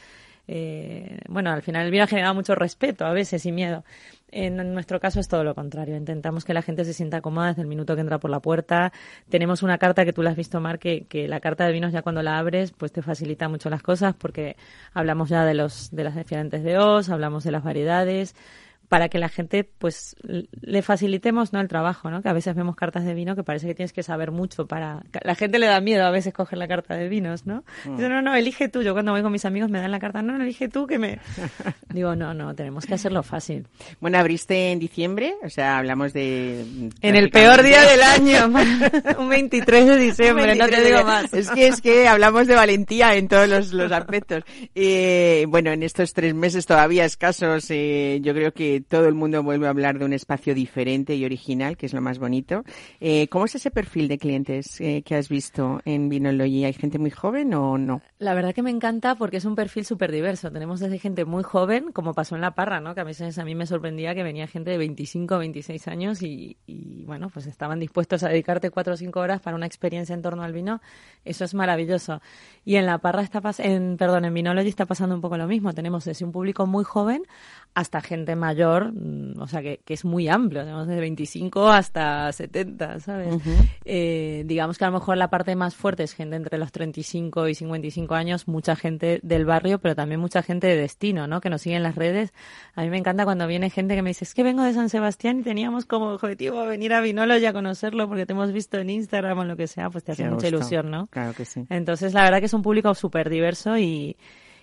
[0.48, 3.84] Eh, bueno, al final el vino ha generado mucho respeto a veces y miedo.
[4.32, 5.96] En nuestro caso es todo lo contrario.
[5.96, 8.92] Intentamos que la gente se sienta cómoda desde el minuto que entra por la puerta.
[9.30, 11.92] Tenemos una carta que tú la has visto, Mar, que, que la carta de vinos
[11.92, 14.56] ya cuando la abres, pues te facilita mucho las cosas porque
[14.94, 18.36] hablamos ya de los de las diferentes de os, hablamos de las variedades
[18.89, 20.15] para que la gente pues
[20.62, 23.67] le facilitemos no el trabajo no que a veces vemos cartas de vino que parece
[23.67, 26.67] que tienes que saber mucho para la gente le da miedo a veces coger la
[26.67, 27.95] carta de vinos no mm.
[27.95, 30.21] Dice, no no elige tú yo cuando voy con mis amigos me dan la carta
[30.21, 31.19] no no elige tú que me
[31.89, 33.67] digo no no tenemos que hacerlo fácil
[33.99, 38.52] bueno abriste en diciembre o sea hablamos de en el peor día del año
[39.19, 41.34] un 23 de diciembre no te digo más.
[41.34, 44.43] Es que es que hablamos de valentía en todos los, los aspectos.
[44.75, 49.42] Eh, bueno en estos tres meses todavía escasos eh, yo creo que todo el mundo
[49.44, 52.63] vuelve a hablar de un espacio diferente y original, que es lo más bonito.
[53.00, 56.65] Eh, ¿Cómo es ese perfil de clientes eh, que has visto en Vinology?
[56.65, 58.02] ¿Hay gente muy joven o no?
[58.20, 60.52] La verdad que me encanta porque es un perfil súper diverso.
[60.52, 62.96] Tenemos desde gente muy joven, como pasó en La Parra, ¿no?
[62.96, 66.22] que a veces a mí me sorprendía que venía gente de 25 o 26 años
[66.22, 66.58] y,
[67.06, 70.44] bueno, pues estaban dispuestos a dedicarte cuatro o cinco horas para una experiencia en torno
[70.44, 70.82] al vino.
[71.26, 72.22] Eso es maravilloso.
[72.65, 75.74] Y en La Parra está en, perdón, en Vinology está pasando un poco lo mismo.
[75.74, 77.24] Tenemos desde un público muy joven
[77.74, 82.32] hasta gente mayor, mm, o sea, que, que es muy amplio, tenemos desde 25 hasta
[82.32, 83.36] 70, ¿sabes?
[83.86, 87.48] eh, digamos que a lo mejor la parte más fuerte es gente entre los 35
[87.48, 91.42] y 55 años, mucha gente del barrio, pero también mucha gente de destino, ¿no?
[91.42, 92.34] Que nos sigue en las redes.
[92.76, 94.90] A mí me encanta cuando viene gente que me dice, es que vengo de San
[94.90, 98.78] Sebastián y teníamos como objetivo venir a Vinolo y a conocerlo porque te hemos visto
[98.78, 101.08] en Instagram o lo que sea, pues te hace mucha ilusión, ¿no?
[101.08, 101.66] Claro que sí.
[101.70, 104.18] Entonces, la verdad que es un público súper diverso y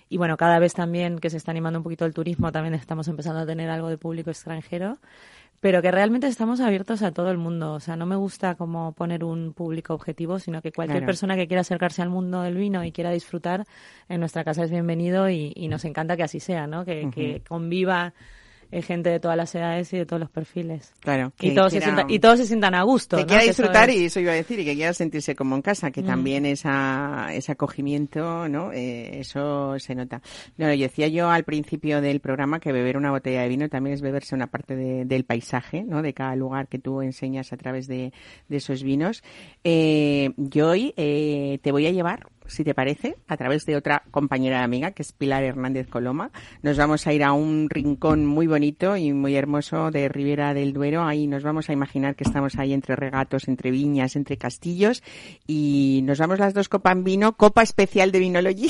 [0.09, 3.07] y bueno, cada vez también que se está animando un poquito el turismo, también estamos
[3.07, 4.97] empezando a tener algo de público extranjero,
[5.59, 7.73] pero que realmente estamos abiertos a todo el mundo.
[7.73, 11.47] O sea, no me gusta como poner un público objetivo, sino que cualquier persona que
[11.47, 13.65] quiera acercarse al mundo del vino y quiera disfrutar,
[14.07, 16.85] en nuestra casa es bienvenido y, nos encanta que así sea, ¿no?
[16.85, 18.13] Que, que conviva
[18.71, 20.93] hay gente de todas las edades y de todos los perfiles.
[20.99, 21.31] Claro.
[21.39, 23.17] y, todos se sientan, y todos se sientan a gusto.
[23.17, 25.91] Que quiera disfrutar, y eso iba a decir, y que quiera sentirse como en casa,
[25.91, 26.05] que mm.
[26.05, 28.71] también esa, ese acogimiento, ¿no?
[28.73, 30.21] Eh, eso se nota.
[30.57, 33.93] No, yo decía yo al principio del programa que beber una botella de vino también
[33.93, 36.01] es beberse una parte del paisaje, ¿no?
[36.01, 38.11] De cada lugar que tú enseñas a través de,
[38.49, 39.23] esos vinos.
[39.63, 44.03] Eh, yo hoy eh, te voy a llevar si te parece, a través de otra
[44.11, 46.31] compañera amiga, que es Pilar Hernández Coloma.
[46.61, 50.73] Nos vamos a ir a un rincón muy bonito y muy hermoso de Ribera del
[50.73, 51.03] Duero.
[51.03, 55.03] Ahí nos vamos a imaginar que estamos ahí entre regatos, entre viñas, entre castillos.
[55.45, 58.69] Y nos vamos las dos copas en vino, copa especial de Vinology.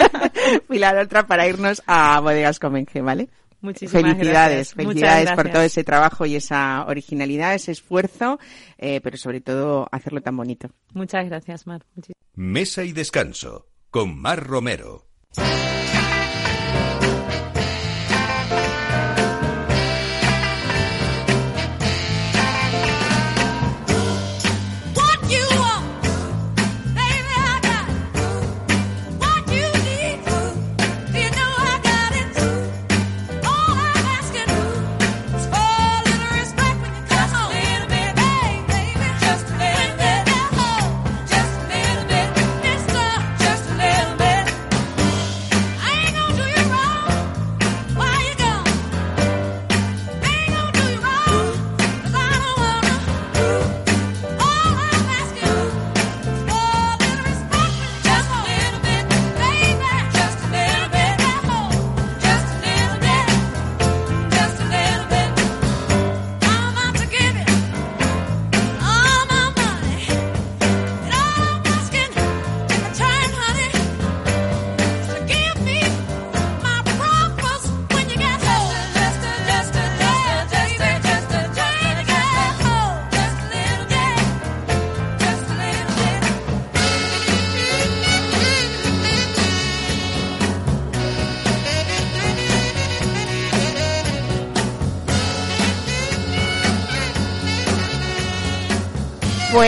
[0.68, 3.28] Pilar otra para irnos a Bodegas Comenge, ¿vale?
[3.60, 8.38] Muchísimas felicidades, felicidades por todo ese trabajo y esa originalidad, ese esfuerzo,
[8.78, 10.70] eh, pero sobre todo hacerlo tan bonito.
[10.94, 11.84] Muchas gracias, Mar.
[12.34, 15.06] Mesa y descanso con Mar Romero.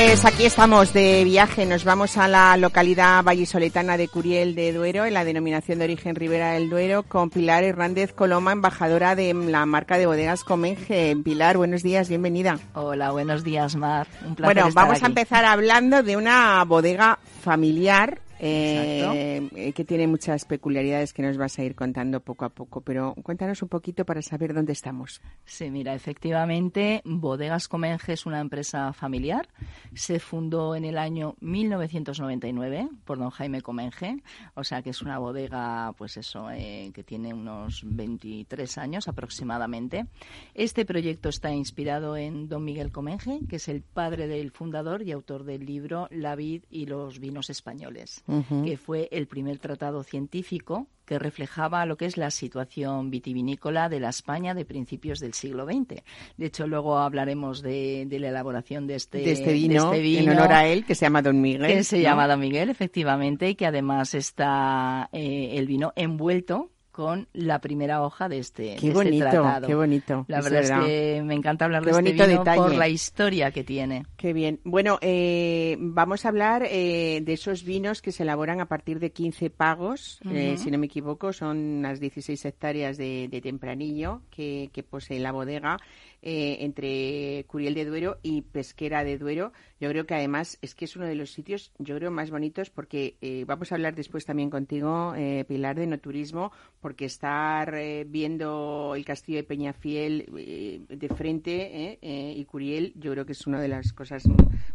[0.04, 1.64] Pues aquí estamos de viaje.
[1.64, 6.16] Nos vamos a la localidad vallisoletana de Curiel de Duero, en la denominación de origen
[6.16, 11.16] Ribera del Duero, con Pilar Hernández Coloma, embajadora de la marca de bodegas Comenge.
[11.22, 12.58] Pilar, buenos días, bienvenida.
[12.74, 14.08] Hola, buenos días, Mar.
[14.26, 20.08] Un placer bueno, estar vamos a empezar hablando de una bodega familiar eh, que tiene
[20.08, 24.04] muchas peculiaridades que nos vas a ir contando poco a poco, pero cuéntanos un poquito
[24.04, 25.20] para saber dónde estamos.
[25.44, 29.48] Sí, mira, efectivamente, Bodegas Comenge es una empresa familiar.
[29.94, 34.22] Se fundó en el año 1999 por don Jaime Comenge,
[34.54, 40.06] o sea que es una bodega, pues eso, eh, que tiene unos 23 años aproximadamente.
[40.54, 45.12] Este proyecto está inspirado en don Miguel Comenge, que es el padre del fundador y
[45.12, 48.24] autor del libro La vid y los vinos españoles.
[48.64, 54.00] Que fue el primer tratado científico que reflejaba lo que es la situación vitivinícola de
[54.00, 56.02] la España de principios del siglo XX.
[56.36, 60.02] De hecho, luego hablaremos de, de la elaboración de este, de, este vino, de este
[60.02, 61.66] vino, en honor a él, que se llama Don Miguel.
[61.66, 62.02] que se ¿no?
[62.02, 68.02] llama Don Miguel, efectivamente, y que además está eh, el vino envuelto con la primera
[68.02, 69.66] hoja de este, Qué de este bonito, tratado.
[69.66, 70.24] qué bonito.
[70.28, 70.86] La verdad es verdad.
[70.86, 72.60] que me encanta hablar Qué de este bonito vino detalle.
[72.62, 74.04] por la historia que tiene.
[74.16, 74.60] Qué bien.
[74.62, 79.10] Bueno, eh, vamos a hablar eh, de esos vinos que se elaboran a partir de
[79.10, 84.70] 15 pagos, eh, si no me equivoco, son unas 16 hectáreas de, de tempranillo que,
[84.72, 85.78] que posee la bodega
[86.22, 89.52] eh, entre Curiel de Duero y Pesquera de Duero.
[89.80, 92.70] Yo creo que además es que es uno de los sitios, yo creo, más bonitos
[92.70, 97.74] porque eh, vamos a hablar después también contigo, eh, Pilar, de no turismo, porque estar
[97.74, 103.46] eh, viendo el castillo de Peñafiel eh, de frente y Curiel, yo creo que es
[103.46, 104.22] una de las cosas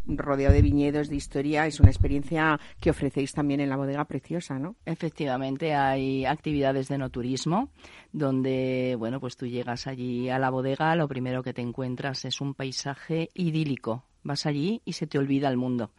[0.06, 4.60] rodeado de viñedos, de historia, es una experiencia que ofrecéis también en la bodega preciosa,
[4.60, 4.76] ¿no?
[4.86, 7.70] Efectivamente, hay actividades de no turismo
[8.18, 12.42] donde, bueno, pues tú llegas allí a la bodega, lo primero que te encuentras es
[12.42, 14.04] un paisaje idílico.
[14.24, 15.92] Vas allí y se te olvida el mundo.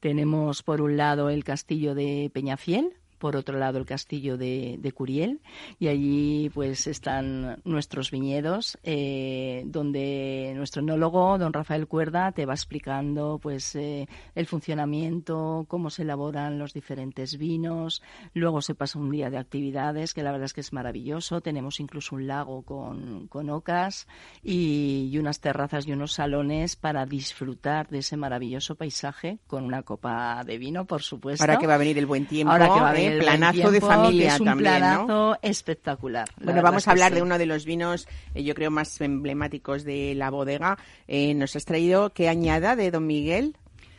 [0.00, 4.92] Tenemos por un lado el castillo de Peñafiel, por otro lado el castillo de, de
[4.92, 5.40] Curiel.
[5.78, 12.54] Y allí pues están nuestros viñedos eh, donde nuestro enólogo don Rafael Cuerda te va
[12.54, 18.02] explicando pues eh, el funcionamiento cómo se elaboran los diferentes vinos.
[18.34, 21.40] Luego se pasa un día de actividades que la verdad es que es maravilloso.
[21.40, 24.06] Tenemos incluso un lago con, con ocas
[24.42, 29.82] y, y unas terrazas y unos salones para disfrutar de ese maravilloso paisaje con una
[29.82, 31.42] copa de vino por supuesto.
[31.42, 32.94] Ahora que va a venir el buen tiempo, Ahora que va a ¿eh?
[33.06, 34.78] El planazo de familia es un también, ¿no?
[34.78, 36.28] planazo espectacular.
[36.38, 37.16] La Bueno, vamos a hablar sí.
[37.16, 40.78] de uno de los vinos, eh, yo creo, más emblemáticos de la bodega.
[41.08, 43.56] Eh, nos has traído, ¿qué añada de Don Miguel?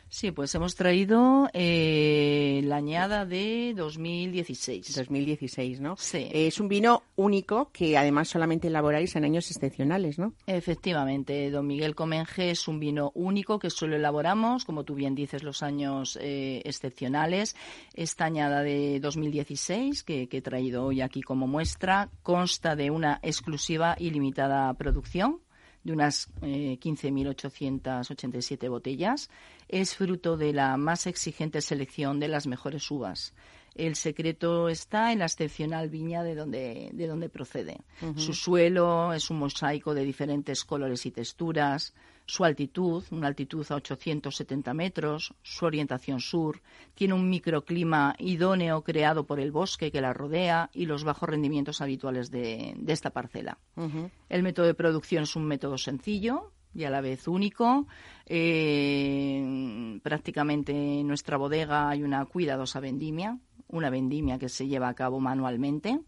[0.09, 4.95] Sí, pues hemos traído eh, la añada de 2016.
[4.95, 5.95] 2016, ¿no?
[5.97, 6.29] Sí.
[6.31, 10.33] Es un vino único que además solamente elaboráis en años excepcionales, ¿no?
[10.45, 15.43] Efectivamente, Don Miguel Comenge es un vino único que solo elaboramos, como tú bien dices,
[15.43, 17.55] los años eh, excepcionales.
[17.93, 23.19] Esta añada de 2016, que, que he traído hoy aquí como muestra, consta de una
[23.21, 25.41] exclusiva y limitada producción
[25.87, 29.29] de unas eh, 15.887 botellas.
[29.67, 33.33] Es fruto de la más exigente selección de las mejores uvas.
[33.73, 37.77] El secreto está en la excepcional viña de donde, de donde procede.
[38.15, 41.93] Su suelo es un mosaico de diferentes colores y texturas.
[42.29, 46.61] Su altitud, una altitud a 870 metros, su orientación sur,
[46.93, 51.79] tiene un microclima idóneo creado por el bosque que la rodea y los bajos rendimientos
[51.79, 53.57] habituales de, de esta parcela.
[54.27, 57.87] El método de producción es un método sencillo y a la vez único.
[58.25, 64.93] Eh, prácticamente en nuestra bodega hay una cuidadosa vendimia, una vendimia que se lleva a
[64.93, 66.01] cabo manualmente.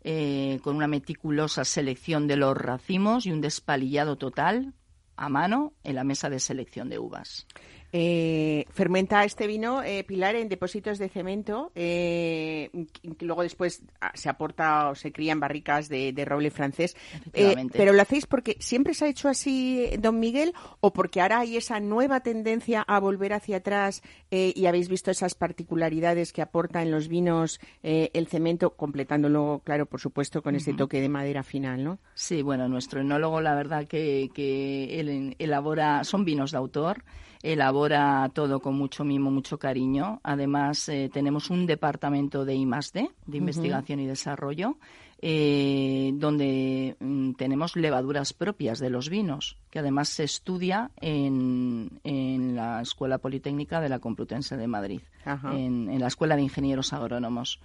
[0.00, 4.72] eh, con una meticulosa selección de los racimos y un despalillado total
[5.18, 7.46] a mano en la mesa de selección de uvas.
[7.92, 12.70] Eh, fermenta este vino, eh, Pilar, en depósitos de cemento, eh,
[13.18, 16.96] que luego después ah, se aporta o se cría en barricas de, de roble francés.
[17.32, 21.40] Eh, pero lo hacéis porque siempre se ha hecho así, don Miguel, o porque ahora
[21.40, 26.42] hay esa nueva tendencia a volver hacia atrás eh, y habéis visto esas particularidades que
[26.42, 31.08] aporta en los vinos eh, el cemento, completándolo, claro, por supuesto, con ese toque de
[31.08, 31.98] madera final, ¿no?
[32.14, 37.04] Sí, bueno, nuestro enólogo, la verdad que, que él elabora, son vinos de autor,
[37.42, 40.20] elabora todo con mucho mimo, mucho cariño.
[40.22, 44.76] Además, eh, tenemos un departamento de I+D, de investigación y desarrollo,
[45.20, 52.54] eh, donde mm, tenemos levaduras propias de los vinos, que además se estudia en, en
[52.54, 57.60] la Escuela Politécnica de la Complutense de Madrid, en, en la Escuela de Ingenieros Agrónomos.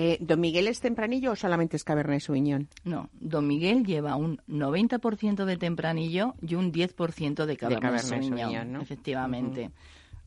[0.00, 2.68] Eh, ¿Don Miguel es tempranillo o solamente es Cabernet Sauvignon?
[2.84, 8.80] No, Don Miguel lleva un 90% de tempranillo y un 10% de Cabernet, de Sauvignon,
[8.80, 9.72] efectivamente.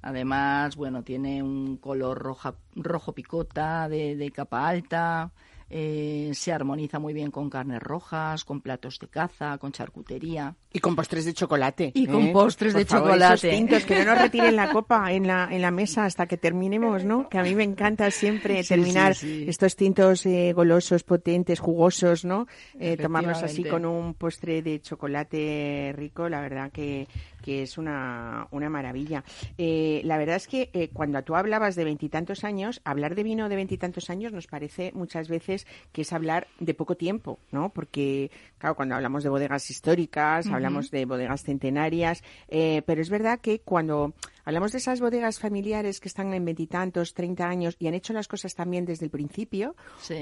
[0.01, 5.31] Además, bueno, tiene un color roja, rojo picota de, de capa alta,
[5.73, 10.55] eh, se armoniza muy bien con carnes rojas, con platos de caza, con charcutería.
[10.73, 11.91] Y con postres de chocolate.
[11.93, 12.31] Y con ¿eh?
[12.33, 13.49] postres de chocolate.
[13.49, 17.05] tintos, que no nos retiren la copa en la, en la mesa hasta que terminemos,
[17.05, 17.29] ¿no?
[17.29, 22.47] Que a mí me encanta siempre terminar estos tintos eh, golosos, potentes, jugosos, ¿no?
[23.01, 27.07] tomarlos así con un postre de chocolate rico, la verdad que,
[27.41, 29.23] que es una, una maravilla.
[29.57, 34.09] la verdad es que cuando tú hablabas de veintitantos años, hablar de vino de veintitantos
[34.09, 37.69] años nos parece muchas veces que es hablar de poco tiempo, ¿no?
[37.69, 43.39] Porque, claro, cuando hablamos de bodegas históricas, hablamos de bodegas centenarias, eh, pero es verdad
[43.39, 44.13] que cuando
[44.43, 48.27] hablamos de esas bodegas familiares que están en veintitantos, treinta años y han hecho las
[48.27, 49.75] cosas también desde el principio,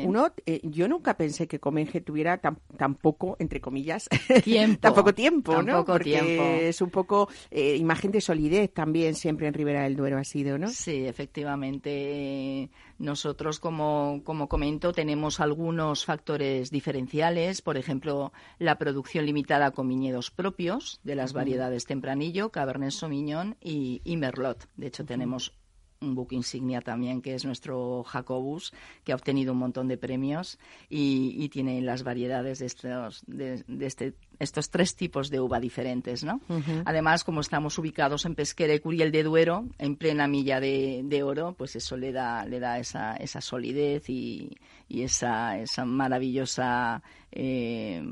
[0.03, 4.07] uno, eh, yo nunca pensé que Comenge tuviera tan, poco, entre comillas,
[4.43, 4.80] tiempo.
[4.80, 5.86] tan poco tiempo, ¿no?
[5.86, 10.24] Porque es un poco eh, imagen de solidez también siempre en Ribera del Duero ha
[10.24, 10.70] sido, ¿no?
[10.70, 12.70] Sí, efectivamente.
[12.99, 20.31] Nosotros, como, como comento, tenemos algunos factores diferenciales, por ejemplo, la producción limitada con viñedos
[20.31, 24.67] propios de las variedades Tempranillo, Cabernet Sauvignon y, y Merlot.
[24.75, 25.53] De hecho, tenemos
[26.01, 28.73] un book insignia también, que es nuestro Jacobus,
[29.03, 30.57] que ha obtenido un montón de premios
[30.89, 36.41] y, tiene las variedades de estos, de, este, estos tres tipos de uva diferentes, ¿no?
[36.85, 41.55] Además, como estamos ubicados en Pesquera y Curiel de Duero, en plena milla de, oro,
[41.57, 44.55] pues eso le da, le da esa, esa solidez y,
[44.89, 48.03] esa, esa maravillosa eh,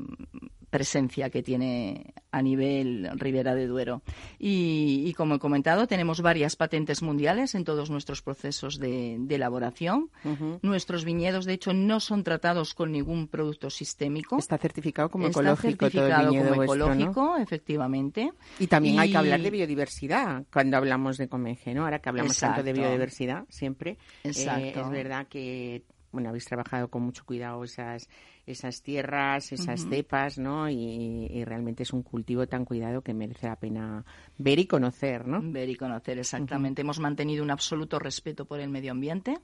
[0.70, 4.02] presencia que tiene a nivel Ribera de Duero.
[4.38, 10.10] Y, como he comentado, tenemos varias patentes mundiales en todos nuestros procesos de, elaboración.
[10.62, 14.38] Nuestros viñedos, de hecho, no son tratados con ningún producto sistémico.
[14.38, 15.90] Está certificado como Está ecológico.
[15.90, 18.32] Certificado como ecológico, efectivamente.
[18.58, 21.84] Y también hay que hablar de biodiversidad cuando hablamos de Comenge, ¿no?
[21.84, 23.98] Ahora que hablamos tanto de biodiversidad, siempre.
[24.24, 24.30] Eh,
[24.76, 28.08] es verdad que bueno, habéis trabajado con mucho cuidado esas
[28.48, 30.70] esas tierras, esas cepas, ¿no?
[30.70, 34.04] Y, realmente es un cultivo tan cuidado que merece la pena
[34.38, 35.40] ver y conocer, ¿no?
[35.42, 36.82] Ver y conocer, exactamente.
[36.82, 39.38] Hemos mantenido un absoluto respeto por el medio ambiente,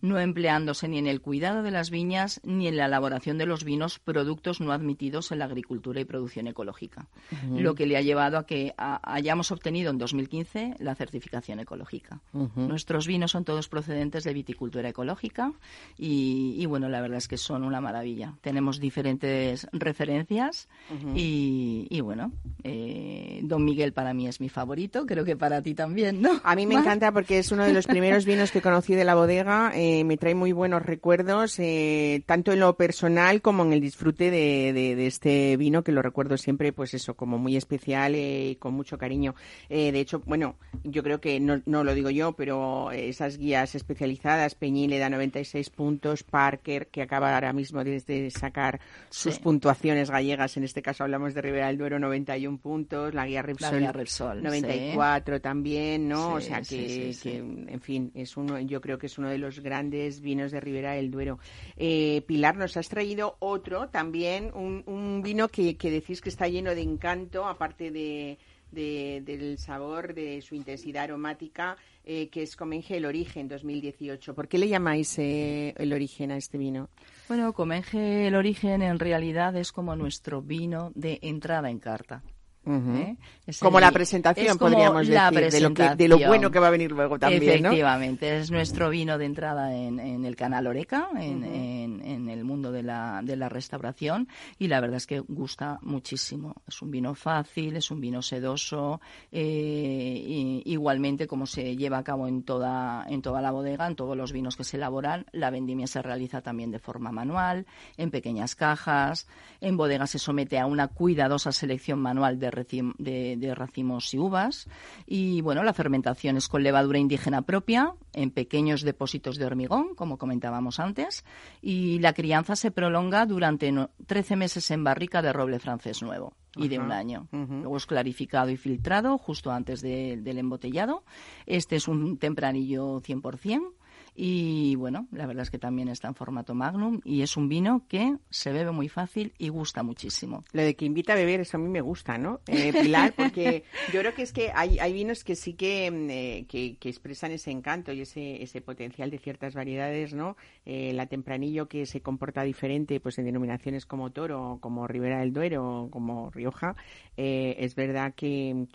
[0.00, 3.64] no empleándose ni en el cuidado de las viñas ni en la elaboración de los
[3.64, 7.08] vinos productos no admitidos en la agricultura y producción ecológica,
[7.50, 12.20] lo que le ha llevado a que hayamos obtenido en 2015 la certificación ecológica.
[12.54, 15.52] Nuestros vinos son todos procedentes de viticultura ecológica
[15.98, 20.68] y, y bueno, la verdad es que son una maravilla tenemos diferentes referencias
[21.14, 22.30] y, bueno,
[22.62, 26.42] eh, Don Miguel para mí es mi favorito, creo que para ti también, ¿no?
[26.44, 29.14] A mí me encanta porque es uno de los primeros vinos que conocí de la
[29.14, 33.80] bodega, eh, me trae muy buenos recuerdos, eh, tanto en lo personal como en el
[33.80, 38.74] disfrute de, este vino, que lo recuerdo siempre, pues eso, como muy especial y con
[38.74, 39.34] mucho cariño.
[39.70, 44.54] de hecho, bueno, yo creo que no, no lo digo yo, pero esas guías especializadas,
[44.54, 48.80] Peñi le da 96 puntos, Parker, que acaba ahora mismo desde sacar
[49.10, 50.56] sus puntuaciones gallegas.
[50.56, 56.08] En este caso hablamos de Ribera del Duero, 91 puntos, la guía Repsol, 94 también,
[56.08, 56.34] ¿no?
[56.34, 60.20] o sea que, en fin, es uno, yo creo que es uno de los grandes
[60.20, 61.38] vinos de Ribera del Duero.
[61.76, 66.74] Eh, Pilar, nos has traído otro también, un, vino que, que decís que está lleno
[66.74, 68.38] de encanto, aparte de
[68.74, 74.34] del sabor, de su intensidad aromática, eh, que es Comenge el Origen 2018.
[74.34, 76.88] ¿Por qué le llamáis eh, el origen a este vino?
[77.26, 82.22] Bueno, Comenge el Origen en realidad es como nuestro vino de entrada en carta.
[82.66, 83.16] ¿Eh?
[83.60, 87.18] Como la presentación, podríamos decir, de lo, de lo, bueno que va a venir luego
[87.18, 87.42] también.
[87.42, 93.20] Efectivamente, es nuestro vino de entrada en, el canal Oreca, en, el mundo de la,
[93.22, 96.54] de la restauración, y la verdad es que gusta muchísimo.
[96.66, 99.00] Es un vino fácil, es un vino sedoso,
[99.30, 104.16] eh, igualmente como se lleva a cabo en toda, en toda la bodega, en todos
[104.16, 107.66] los vinos que se elaboran, la vendimia se realiza también de forma manual,
[107.98, 109.26] en pequeñas cajas,
[109.60, 112.53] en bodega se somete a una cuidadosa selección manual de
[112.98, 114.68] de, racimos y uvas.
[115.06, 120.18] Y bueno, la fermentación es con levadura indígena propia, en pequeños depósitos de hormigón, como
[120.18, 121.24] comentábamos antes.
[121.60, 123.72] Y la crianza se prolonga durante
[124.06, 127.28] 13 meses en barrica de roble francés nuevo y de un año.
[127.32, 131.04] Luego es clarificado y filtrado justo antes del embotellado.
[131.46, 133.72] Este es un tempranillo 100%
[134.16, 137.84] Y bueno, la verdad es que también está en formato Magnum y es un vino
[137.88, 140.44] que se bebe muy fácil y gusta muchísimo.
[140.52, 142.40] Lo de que invita a beber, eso a mí me gusta, ¿no?
[142.46, 146.10] Eh, Pilar, porque yo creo que es que hay, hay vinos que sí que, mm,
[146.10, 150.36] eh, que, expresan ese encanto y ese, ese potencial de ciertas variedades, ¿no?
[150.64, 155.32] Eh, la tempranillo que se comporta diferente pues en denominaciones como Toro, como Ribera del
[155.32, 156.76] Duero, como Rioja,
[157.16, 158.66] es verdad que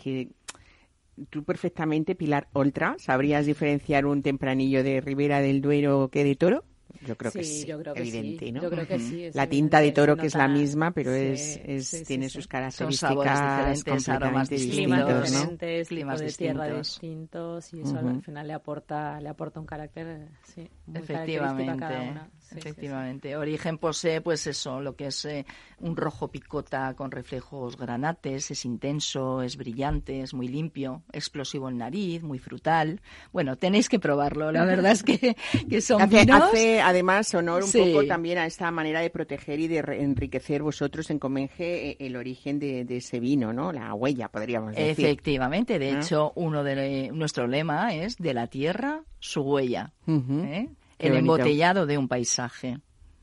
[1.30, 6.64] tú perfectamente, Pilar Oltra, ¿sabrías diferenciar un tempranillo de Ribera del Duero que de Toro?
[7.06, 8.52] Yo creo que sí, yo creo que evidente, sí.
[8.52, 8.62] ¿no?
[8.62, 9.30] Yo creo que sí.
[9.34, 14.56] la tinta de toro que es la misma, pero es, es tiene sus características completamente
[14.56, 19.60] distintos, climas diferentes, climas de tierra distintos y eso al final le aporta le aporta
[19.60, 22.30] un carácter sí, muy efectivamente, a cada una.
[22.56, 23.36] Efectivamente.
[23.36, 25.46] Origen posee pues eso, lo que es eh,
[25.80, 31.78] un rojo picota con reflejos granates, es intenso, es brillante, es muy limpio, explosivo en
[31.78, 33.02] nariz, muy frutal.
[33.32, 35.36] Bueno, tenéis que probarlo, la verdad es que,
[35.70, 36.52] que son vinos
[36.84, 41.20] además honor un poco también a esta manera de proteger y de enriquecer vosotros en
[41.20, 43.72] Comenge eh, el origen de, ese vino, ¿no?
[43.72, 45.06] La huella, podríamos decir.
[45.06, 50.70] Efectivamente, de hecho, uno de nuestro lema es de la tierra su huella, ¿eh?
[51.00, 52.80] El embotellado de un paisaje.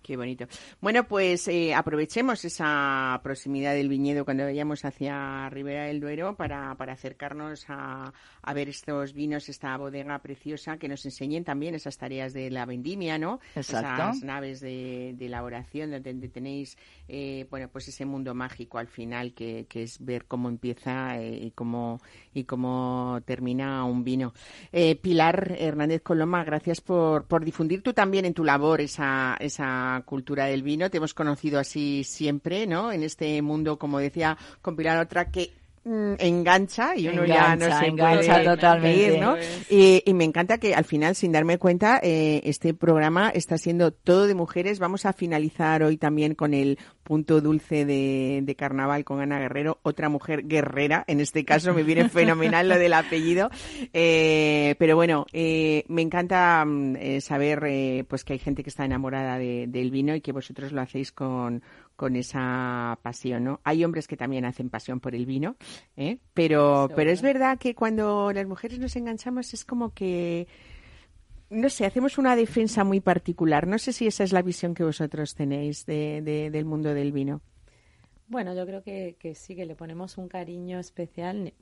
[0.07, 0.47] Qué bonito.
[0.81, 6.77] Bueno, pues eh, aprovechemos esa proximidad del viñedo cuando vayamos hacia Ribera del Duero para,
[6.77, 11.99] para acercarnos a, a, ver estos vinos, esta bodega preciosa, que nos enseñen también esas
[11.99, 13.41] tareas de la vendimia, ¿no?
[13.57, 14.11] Exacto.
[14.11, 16.79] Esas naves de, de elaboración donde tenéis,
[17.09, 21.47] eh, bueno, pues ese mundo mágico al final que, que es ver cómo empieza eh,
[21.47, 22.01] y cómo
[22.35, 24.35] y cómo termina un vino.
[25.01, 30.47] Pilar Hernández Coloma, gracias por, por difundir tú también en tu labor esa, esa cultura
[30.47, 30.91] del vino.
[30.91, 32.93] Te hemos conocido así siempre, ¿no?
[32.93, 35.53] En este mundo, como decía, compilar otra que
[36.19, 39.37] engancha y uno ya no se engancha totalmente, ¿no?
[39.71, 44.27] Y, me encanta que al final, sin darme cuenta, eh, este programa está siendo todo
[44.27, 44.79] de mujeres.
[44.79, 50.09] Vamos a finalizar hoy también con el punto dulce de, carnaval con Ana Guerrero, otra
[50.09, 53.51] mujer guerrera, en este caso me viene fenomenal lo del apellido,
[53.93, 59.39] eh, pero bueno, eh, me encanta mm, saber pues que hay gente que está enamorada
[59.39, 61.63] del vino y que vosotros lo hacéis con,
[61.97, 63.61] con esa pasión, ¿no?
[63.65, 65.57] Hay hombres que también hacen pasión por el vino,
[66.35, 70.47] pero, pero es verdad que cuando las mujeres nos enganchamos es como que
[71.49, 73.67] no sé, hacemos una defensa muy particular.
[73.67, 76.21] No sé si esa es la visión que vosotros tenéis de,
[76.51, 77.41] del mundo del vino.
[78.29, 81.55] Bueno, yo creo que, sí, que le ponemos un cariño especial,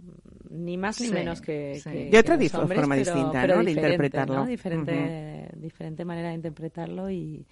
[0.48, 3.62] ni, más ni menos que, De otra forma distinta, ¿no?
[3.62, 4.46] de interpretarlo.
[4.46, 7.46] Diferente, diferente manera de interpretarlo y,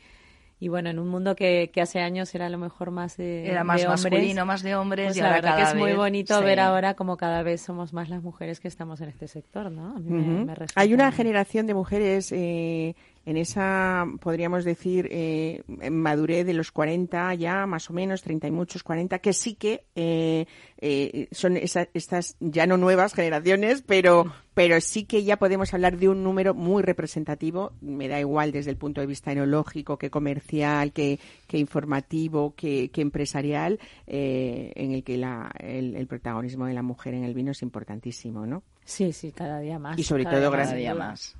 [0.62, 3.48] y bueno, en un mundo que, que hace años era a lo mejor más de
[3.48, 5.06] Era más masculino, más de hombres.
[5.06, 7.92] Pues y la ahora verdad que es muy bonito ver ahora como cada vez somos
[7.92, 9.96] más las mujeres que estamos en este sector, ¿no?
[9.96, 12.94] A mí me, Hay una generación de mujeres eh,
[13.24, 18.50] en esa, podríamos decir, eh, madurez de los 40 ya, más o menos, 30 y
[18.50, 20.46] muchos, 40, que sí que eh,
[20.78, 26.08] eh, son estas ya no nuevas generaciones, pero, pero sí que ya podemos hablar de
[26.08, 30.92] un número muy representativo, me da igual desde el punto de vista enológico, que comercial,
[30.92, 36.82] que, que informativo, que, que empresarial, eh, en el que la, el, protagonismo de la
[36.82, 38.64] mujer en el vino es importantísimo, ¿no?
[38.84, 39.96] Sí, sí, cada día más.
[39.98, 41.36] Y sobre todo, cada día más.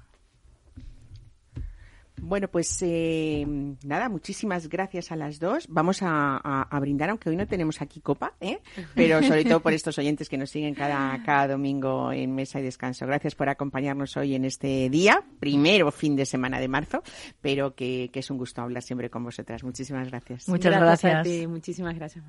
[2.22, 3.44] Bueno, pues eh,
[3.84, 5.66] nada, muchísimas gracias a las dos.
[5.68, 8.60] Vamos a, brindar, aunque hoy no tenemos aquí copa, ¿eh?
[8.94, 12.62] pero sobre todo por estos oyentes que nos siguen cada, cada domingo en Mesa y
[12.62, 13.06] Descanso.
[13.06, 17.02] Gracias por acompañarnos hoy en este día, primero fin de semana de marzo,
[17.40, 19.64] pero que, es un gusto hablar siempre con vosotras.
[19.64, 20.48] Muchísimas gracias.
[20.48, 21.14] Muchas gracias.
[21.14, 21.46] a ti.
[21.48, 22.24] Muchísimas gracias.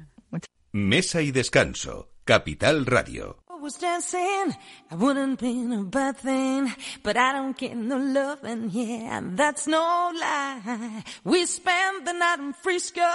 [0.71, 3.42] Mesa y Descanso, Capital Radio.
[3.63, 4.53] Was dancing,
[4.91, 6.69] I wouldn't be a bad thing,
[7.01, 11.01] but I don't get no loving, yeah, that's no lie.
[11.23, 13.09] We spent the night in Frisco,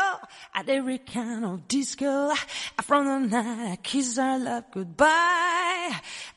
[0.55, 2.33] at every kind of disco.
[2.83, 5.07] From the night I kiss our love goodbye.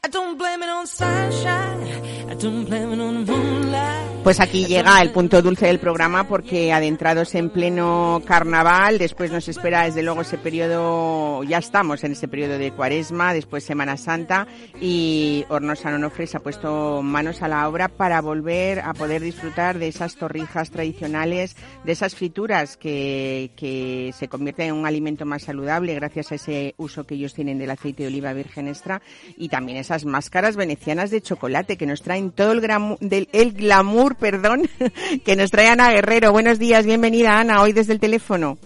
[0.04, 4.11] I don't blame it on sunshine, I don't blame it on moonlight.
[4.24, 9.48] Pues aquí llega el punto dulce del programa porque adentrados en pleno carnaval, después nos
[9.48, 14.46] espera desde luego ese periodo, ya estamos en ese periodo de cuaresma, después Semana Santa
[14.80, 19.80] y Hornos Onofre se ha puesto manos a la obra para volver a poder disfrutar
[19.80, 25.42] de esas torrijas tradicionales, de esas frituras que, que se convierten en un alimento más
[25.42, 29.02] saludable gracias a ese uso que ellos tienen del aceite de oliva virgen extra
[29.36, 34.70] y también esas máscaras venecianas de chocolate que nos traen todo el, el glamour perdón,
[35.26, 36.32] que nos trae Ana Guerrero.
[36.32, 38.58] Buenos días, bienvenida Ana, hoy desde el teléfono.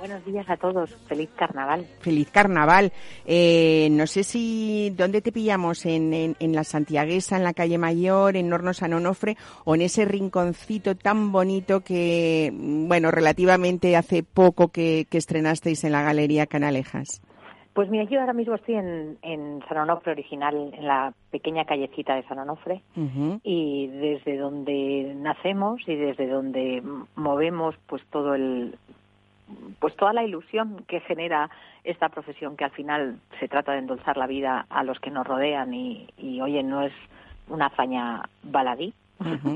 [0.00, 0.96] Buenos días a todos.
[1.08, 1.86] Feliz carnaval.
[2.00, 2.90] Feliz carnaval.
[3.26, 5.84] Eh, no sé si, ¿dónde te pillamos?
[5.84, 10.06] ¿En, en, la Santiaguesa, en la calle Mayor, en Horno San Onofre o en ese
[10.06, 17.20] rinconcito tan bonito que, bueno, relativamente hace poco que, estrenasteis en la Galería Canalejas?
[17.80, 22.24] Pues mira, yo ahora mismo estoy en, San Onofre original, en la pequeña callecita de
[22.24, 22.82] San Onofre,
[23.42, 26.82] y desde donde nacemos y desde donde
[27.16, 28.76] movemos pues todo el,
[29.78, 31.48] pues toda la ilusión que genera
[31.82, 35.26] esta profesión que al final se trata de endulzar la vida a los que nos
[35.26, 36.92] rodean y, y oye no es
[37.48, 38.92] una hazaña baladí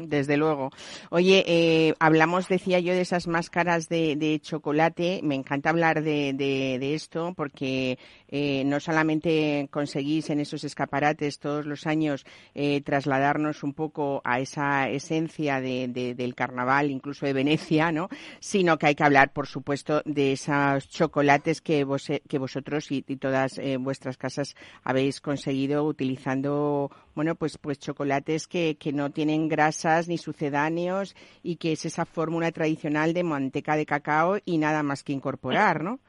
[0.07, 0.71] desde luego.
[1.11, 5.21] Oye, eh, hablamos, decía yo, de esas máscaras de, chocolate.
[5.23, 7.99] Me encanta hablar de, esto porque
[8.37, 14.41] eh, no solamente conseguís en esos escaparates todos los años eh, trasladarnos un poco a
[14.41, 18.09] esa esencia del carnaval, incluso de Venecia, ¿no?
[18.41, 21.87] Sino que hay que hablar, por supuesto, de esos chocolates que,
[22.28, 28.93] que vosotros y, todas vuestras casas habéis conseguido utilizando, bueno, pues, pues chocolates que, que
[28.93, 31.14] no tienen grasas ni sucedáneos
[31.45, 35.85] y que es esa fórmula tradicional de manteca de cacao y nada más que incorporar,
[35.85, 36.01] ¿no?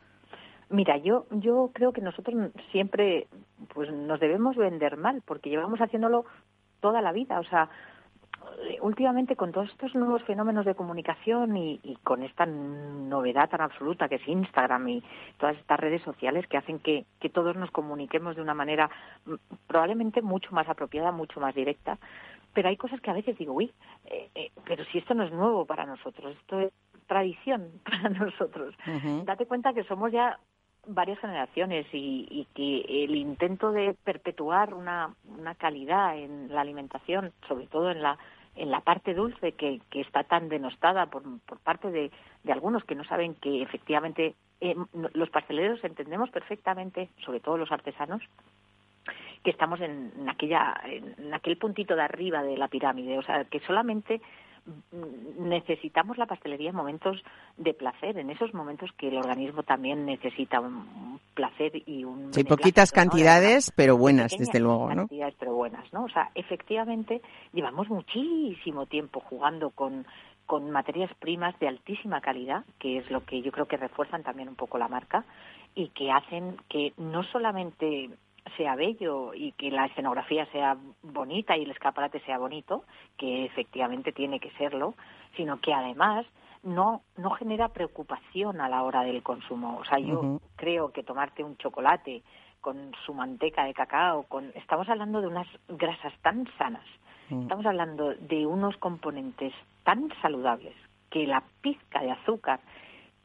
[0.69, 3.27] Mira, yo yo creo que nosotros siempre
[3.73, 6.25] pues nos debemos vender mal porque llevamos haciéndolo
[6.81, 7.69] toda la vida, o sea,
[8.81, 14.07] últimamente con todos estos nuevos fenómenos de comunicación y, y, con esta novedad tan absoluta
[14.07, 15.03] que es Instagram y
[15.37, 18.89] todas estas redes sociales que hacen que, que todos nos comuniquemos de una manera
[19.25, 19.33] mm,
[19.67, 21.97] probablemente mucho más apropiada, mucho más directa,
[22.53, 23.71] pero hay cosas que a veces digo, uy,
[24.05, 26.73] eh, eh, pero si esto no es nuevo para nosotros, esto es
[27.07, 28.75] tradición para nosotros.
[29.25, 30.39] Date cuenta que somos ya
[30.87, 37.31] varias generaciones y, y, que el intento de perpetuar una, una calidad en la alimentación,
[37.47, 38.17] sobre todo en la
[38.55, 42.11] en la parte dulce que, está tan denostada por, por parte de,
[42.43, 44.75] de algunos que no saben que efectivamente eh,
[45.13, 48.21] los pasteleros entendemos perfectamente, sobre todo los artesanos,
[49.43, 53.59] que estamos en, aquella en aquel puntito de arriba de la pirámide, o sea, que
[53.59, 54.21] solamente
[55.39, 57.21] necesitamos la pastelería en momentos
[57.57, 62.43] de placer, en esos momentos que el organismo también necesita un placer y un sí,
[62.43, 65.07] poquitas cantidades, pero buenas, desde luego, ¿no?
[65.07, 66.05] Cantidades, pero buenas, ¿no?
[66.05, 67.21] O sea, efectivamente
[67.53, 70.05] llevamos muchísimo tiempo jugando con
[70.45, 74.47] con materias primas de altísima calidad, que es lo que yo creo que refuerzan también
[74.47, 75.25] un poco la marca
[75.73, 78.11] y que hacen que no solamente
[78.57, 82.83] sea bello y que la escenografía sea bonita y el escaparate sea bonito,
[83.17, 84.93] que efectivamente tiene que serlo,
[85.35, 86.25] sino que además
[86.63, 89.77] no, no genera preocupación a la hora del consumo.
[89.79, 92.23] O sea, yo creo que tomarte un chocolate
[92.61, 96.85] con su manteca de cacao, con, estamos hablando de unas grasas tan sanas,
[97.29, 97.43] mm.
[97.43, 100.73] estamos hablando de unos componentes tan saludables
[101.11, 102.59] que la pizca de azúcar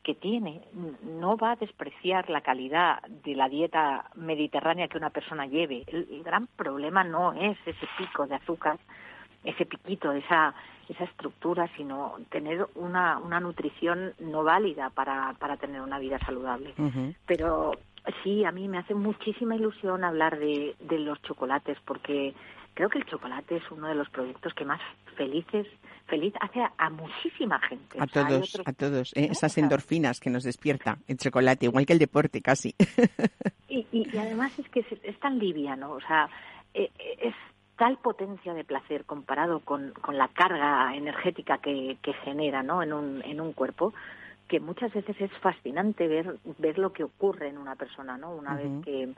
[0.03, 0.63] que tiene
[1.03, 5.85] no va a despreciar la calidad de la dieta mediterránea que una persona lleve.
[5.87, 8.79] El, gran problema no es ese pico de azúcar,
[9.45, 10.55] ese piquito, esa,
[10.89, 16.75] esa estructura, sino tener una, una nutrición no válida para, para tener una vida saludable.
[17.27, 17.73] Pero
[18.23, 22.35] sí, a mí me hace muchísima ilusión hablar de, de los chocolates porque
[22.81, 24.81] creo que el chocolate es uno de los productos que más
[25.15, 25.67] felices
[26.07, 27.99] feliz hace a, muchísima gente.
[28.01, 29.13] A todos, a todos.
[29.15, 29.29] ¿eh?
[29.31, 32.75] Esas endorfinas que nos despierta el chocolate, igual que el deporte casi.
[33.69, 36.29] Y, y, además es que es, tan liviano, o sea,
[36.75, 37.35] eh, es
[37.77, 42.83] tal potencia de placer comparado con, con la carga energética que, que genera ¿no?
[42.83, 43.95] en, un, en un cuerpo
[44.49, 48.57] que muchas veces es fascinante ver ver lo que ocurre en una persona no una
[48.57, 49.15] vez que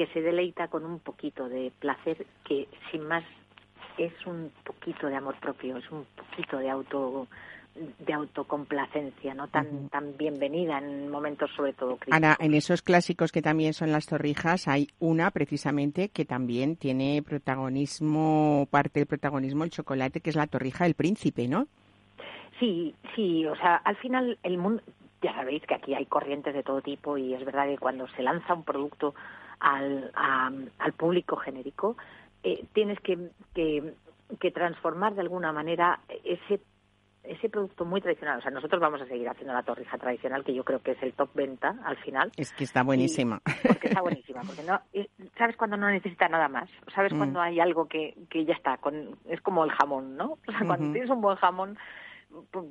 [0.00, 3.22] que se deleita con un poquito de placer que sin más
[3.98, 7.28] es un poquito de amor propio, es un poquito de auto
[7.74, 12.16] de autocomplacencia, no tan tan bienvenida en momentos sobre todo críticos.
[12.16, 17.22] Ana, en esos clásicos que también son las torrijas hay una precisamente que también tiene
[17.22, 21.66] protagonismo, parte del protagonismo el chocolate, que es la torrija del príncipe, ¿no?
[22.58, 24.82] Sí, sí, o sea, al final el mundo
[25.20, 28.22] ya sabéis que aquí hay corrientes de todo tipo y es verdad que cuando se
[28.22, 29.14] lanza un producto
[29.60, 31.96] al, al público genérico,
[32.42, 36.60] eh, tienes que, que, transformar de alguna manera ese
[37.22, 38.38] ese producto muy tradicional.
[38.38, 41.02] O sea, nosotros vamos a seguir haciendo la torrija tradicional, que yo creo que es
[41.02, 42.32] el top venta al final.
[42.36, 43.42] Es que está buenísima.
[43.62, 44.40] porque está buenísima.
[44.40, 44.80] Porque no,
[45.36, 46.70] sabes cuando no necesita nada más.
[46.94, 47.18] Sabes mm.
[47.18, 48.78] cuando hay algo que, que ya está.
[48.78, 50.38] Con, es como el jamón, ¿no?
[50.48, 51.76] O sea, cuando tienes un buen jamón,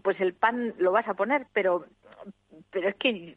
[0.01, 1.85] pues el pan lo vas a poner, pero
[2.71, 3.35] pero es que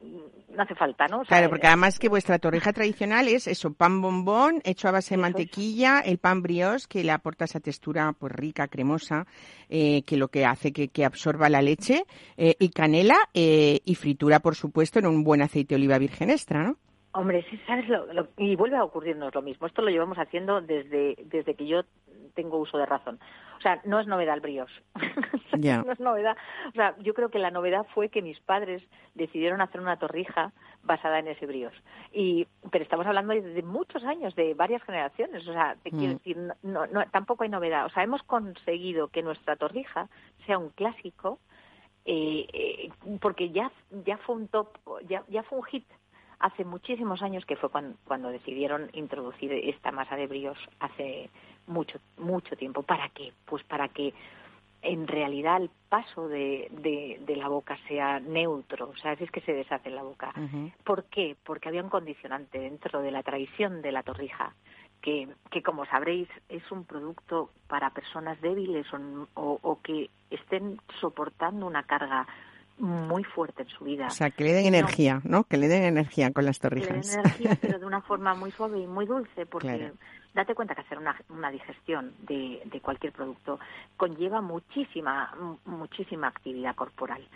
[0.49, 1.23] no hace falta, ¿no?
[1.23, 5.23] claro, porque además que vuestra torrija tradicional es eso, pan bombón hecho a base de
[5.23, 9.27] mantequilla, el pan brioche que le aporta esa textura pues rica, cremosa,
[9.69, 12.05] eh, que lo que hace que, que absorba la leche,
[12.37, 16.31] eh, y canela eh, y fritura, por supuesto, en un buen aceite de oliva virgen
[16.31, 16.77] extra, ¿no?
[17.15, 18.07] Hombre, sí, sabes lo,
[18.39, 19.67] y vuelve a ocurrirnos lo mismo.
[19.67, 21.83] Esto lo llevamos haciendo desde, desde que yo
[22.35, 23.21] tengo uso de razón.
[23.59, 24.83] O sea, no es novedad el brioche.
[25.59, 26.37] no es novedad.
[26.69, 28.83] O sea, yo creo que la novedad fue que mis padres
[29.15, 30.53] decidieron hacer una torrija
[30.83, 31.81] basada en ese brioche.
[32.13, 35.47] Y, pero estamos hablando de muchos años, de varias generaciones.
[35.47, 36.17] O sea, te quiero mm.
[36.17, 37.85] decir, no, no, tampoco hay novedad.
[37.85, 40.09] O sea, hemos conseguido que nuestra torrija
[40.47, 41.41] sea un clásico
[42.05, 42.91] eh, eh,
[43.21, 43.71] porque ya,
[44.05, 44.77] ya fue un top,
[45.09, 45.87] ya, ya fue un hit
[46.43, 51.31] hace muchísimos años, que fue cuando, decidieron introducir esta masa de bríos hace
[51.67, 52.83] mucho, mucho tiempo.
[52.83, 53.33] ¿Para qué?
[53.47, 54.13] Pues para que
[54.83, 56.69] en realidad el paso de,
[57.25, 60.35] de, la boca sea neutro, o sea, es que se deshace la boca.
[60.85, 61.37] ¿Por qué?
[61.45, 64.55] Porque había un condicionante dentro de la tradición de la torrija,
[65.01, 71.67] que, que como sabréis es un producto para personas débiles o, o que estén soportando
[71.67, 72.27] una carga
[72.83, 74.09] muy fuerte en su vida.
[74.09, 75.45] O sea, que le den energía, ¿no?
[75.45, 76.89] Que le den energía con las torrijas.
[76.89, 79.93] Que le den energía, pero de una forma muy suave y muy dulce, porque
[80.35, 83.59] date cuenta que hacer una, una digestión de, de, cualquier producto
[83.97, 85.35] conlleva muchísima,
[85.67, 87.27] muchísima actividad corporal.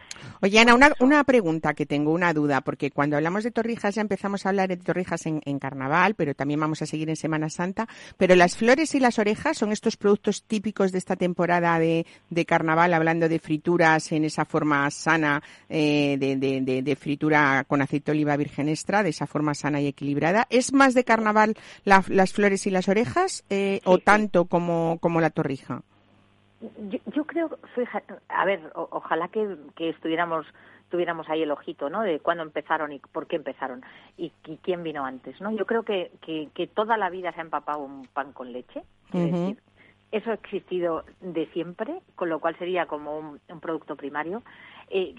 [0.41, 4.01] Oye, Ana, una, una pregunta que tengo, una duda, porque cuando hablamos de torrijas ya
[4.01, 7.51] empezamos a hablar de torrijas en, en, carnaval, pero también vamos a seguir en Semana
[7.51, 7.87] Santa.
[8.17, 12.47] Pero las flores y las orejas son estos productos típicos de esta temporada de, de
[12.47, 18.11] carnaval, hablando de frituras en esa forma sana, eh, de, de, de, fritura con aceite
[18.11, 20.47] de oliva virgen extra, de esa forma sana y equilibrada.
[20.51, 25.31] ¿Es más de carnaval las flores y las orejas eh, o tanto como, como la
[25.31, 25.83] torrija?
[26.89, 27.59] Yo, yo creo,
[28.29, 30.47] a ver, ojalá que, que estuviéramos
[30.89, 32.03] tuviéramos ahí el ojito, ¿no?
[32.03, 33.83] De cuándo empezaron y por qué empezaron
[34.17, 34.31] y,
[34.63, 35.51] quién vino antes, ¿no?
[35.51, 38.83] Yo creo que, que, que, toda la vida se ha empapado un pan con leche,
[39.13, 39.59] decir,
[40.13, 44.43] eso ha existido de siempre, con lo cual sería como un, un producto primario.
[44.89, 45.15] Eh,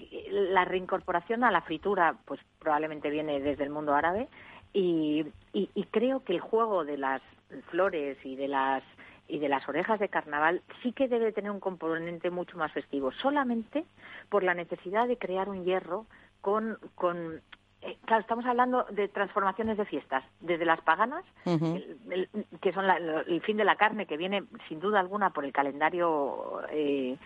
[0.50, 4.28] la reincorporación a la fritura, pues probablemente viene desde el mundo árabe
[4.72, 7.20] y, y, y creo que el juego de las
[7.70, 8.82] flores y de las
[9.30, 13.12] y de las orejas de carnaval sí que debe tener un componente mucho más festivo,
[13.12, 13.84] solamente
[14.30, 16.06] por la necesidad de crear un hierro
[16.40, 17.42] con, con
[17.82, 23.56] eh, claro, estamos hablando de transformaciones de fiestas, desde las paganas, que son el fin
[23.56, 27.16] de la carne, que viene sin duda alguna por el calendario eh,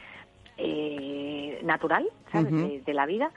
[0.58, 2.84] eh, natural, ¿sabes?
[2.84, 3.30] de, la vida,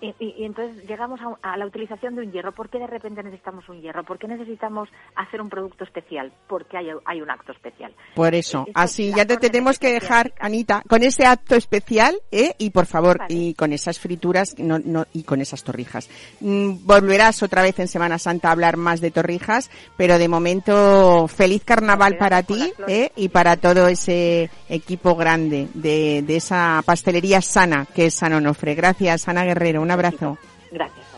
[0.00, 2.52] y, entonces llegamos a, la utilización de un hierro.
[2.52, 4.04] ¿Por qué de repente necesitamos un hierro?
[4.04, 6.32] ¿Por qué necesitamos hacer un producto especial?
[6.46, 7.92] Porque hay, hay un acto especial.
[8.14, 12.54] Por eso, así ya te tenemos que dejar, Anita, con ese acto especial, ¿eh?
[12.58, 16.08] y por favor, y con esas frituras no, no, y con esas torrijas.
[16.40, 21.26] Mm, volverás otra vez en Semana Santa a hablar más de torrijas, pero de momento,
[21.28, 23.10] feliz carnaval para ti ¿eh?
[23.16, 28.74] y para todo ese equipo grande de, de esa pastelería sana que es San Onofre.
[28.74, 30.38] Gracias, Ana Guerrero un abrazo.
[30.70, 31.12] Gracias.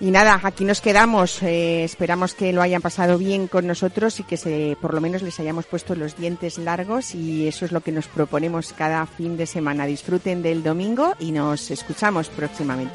[0.00, 1.42] Y nada, aquí nos quedamos.
[1.42, 5.20] Eh, esperamos que lo hayan pasado bien con nosotros y que se, por lo menos
[5.20, 9.36] les hayamos puesto los dientes largos y eso es lo que nos proponemos cada fin
[9.36, 9.84] de semana.
[9.84, 12.94] Disfruten del domingo y nos escuchamos próximamente.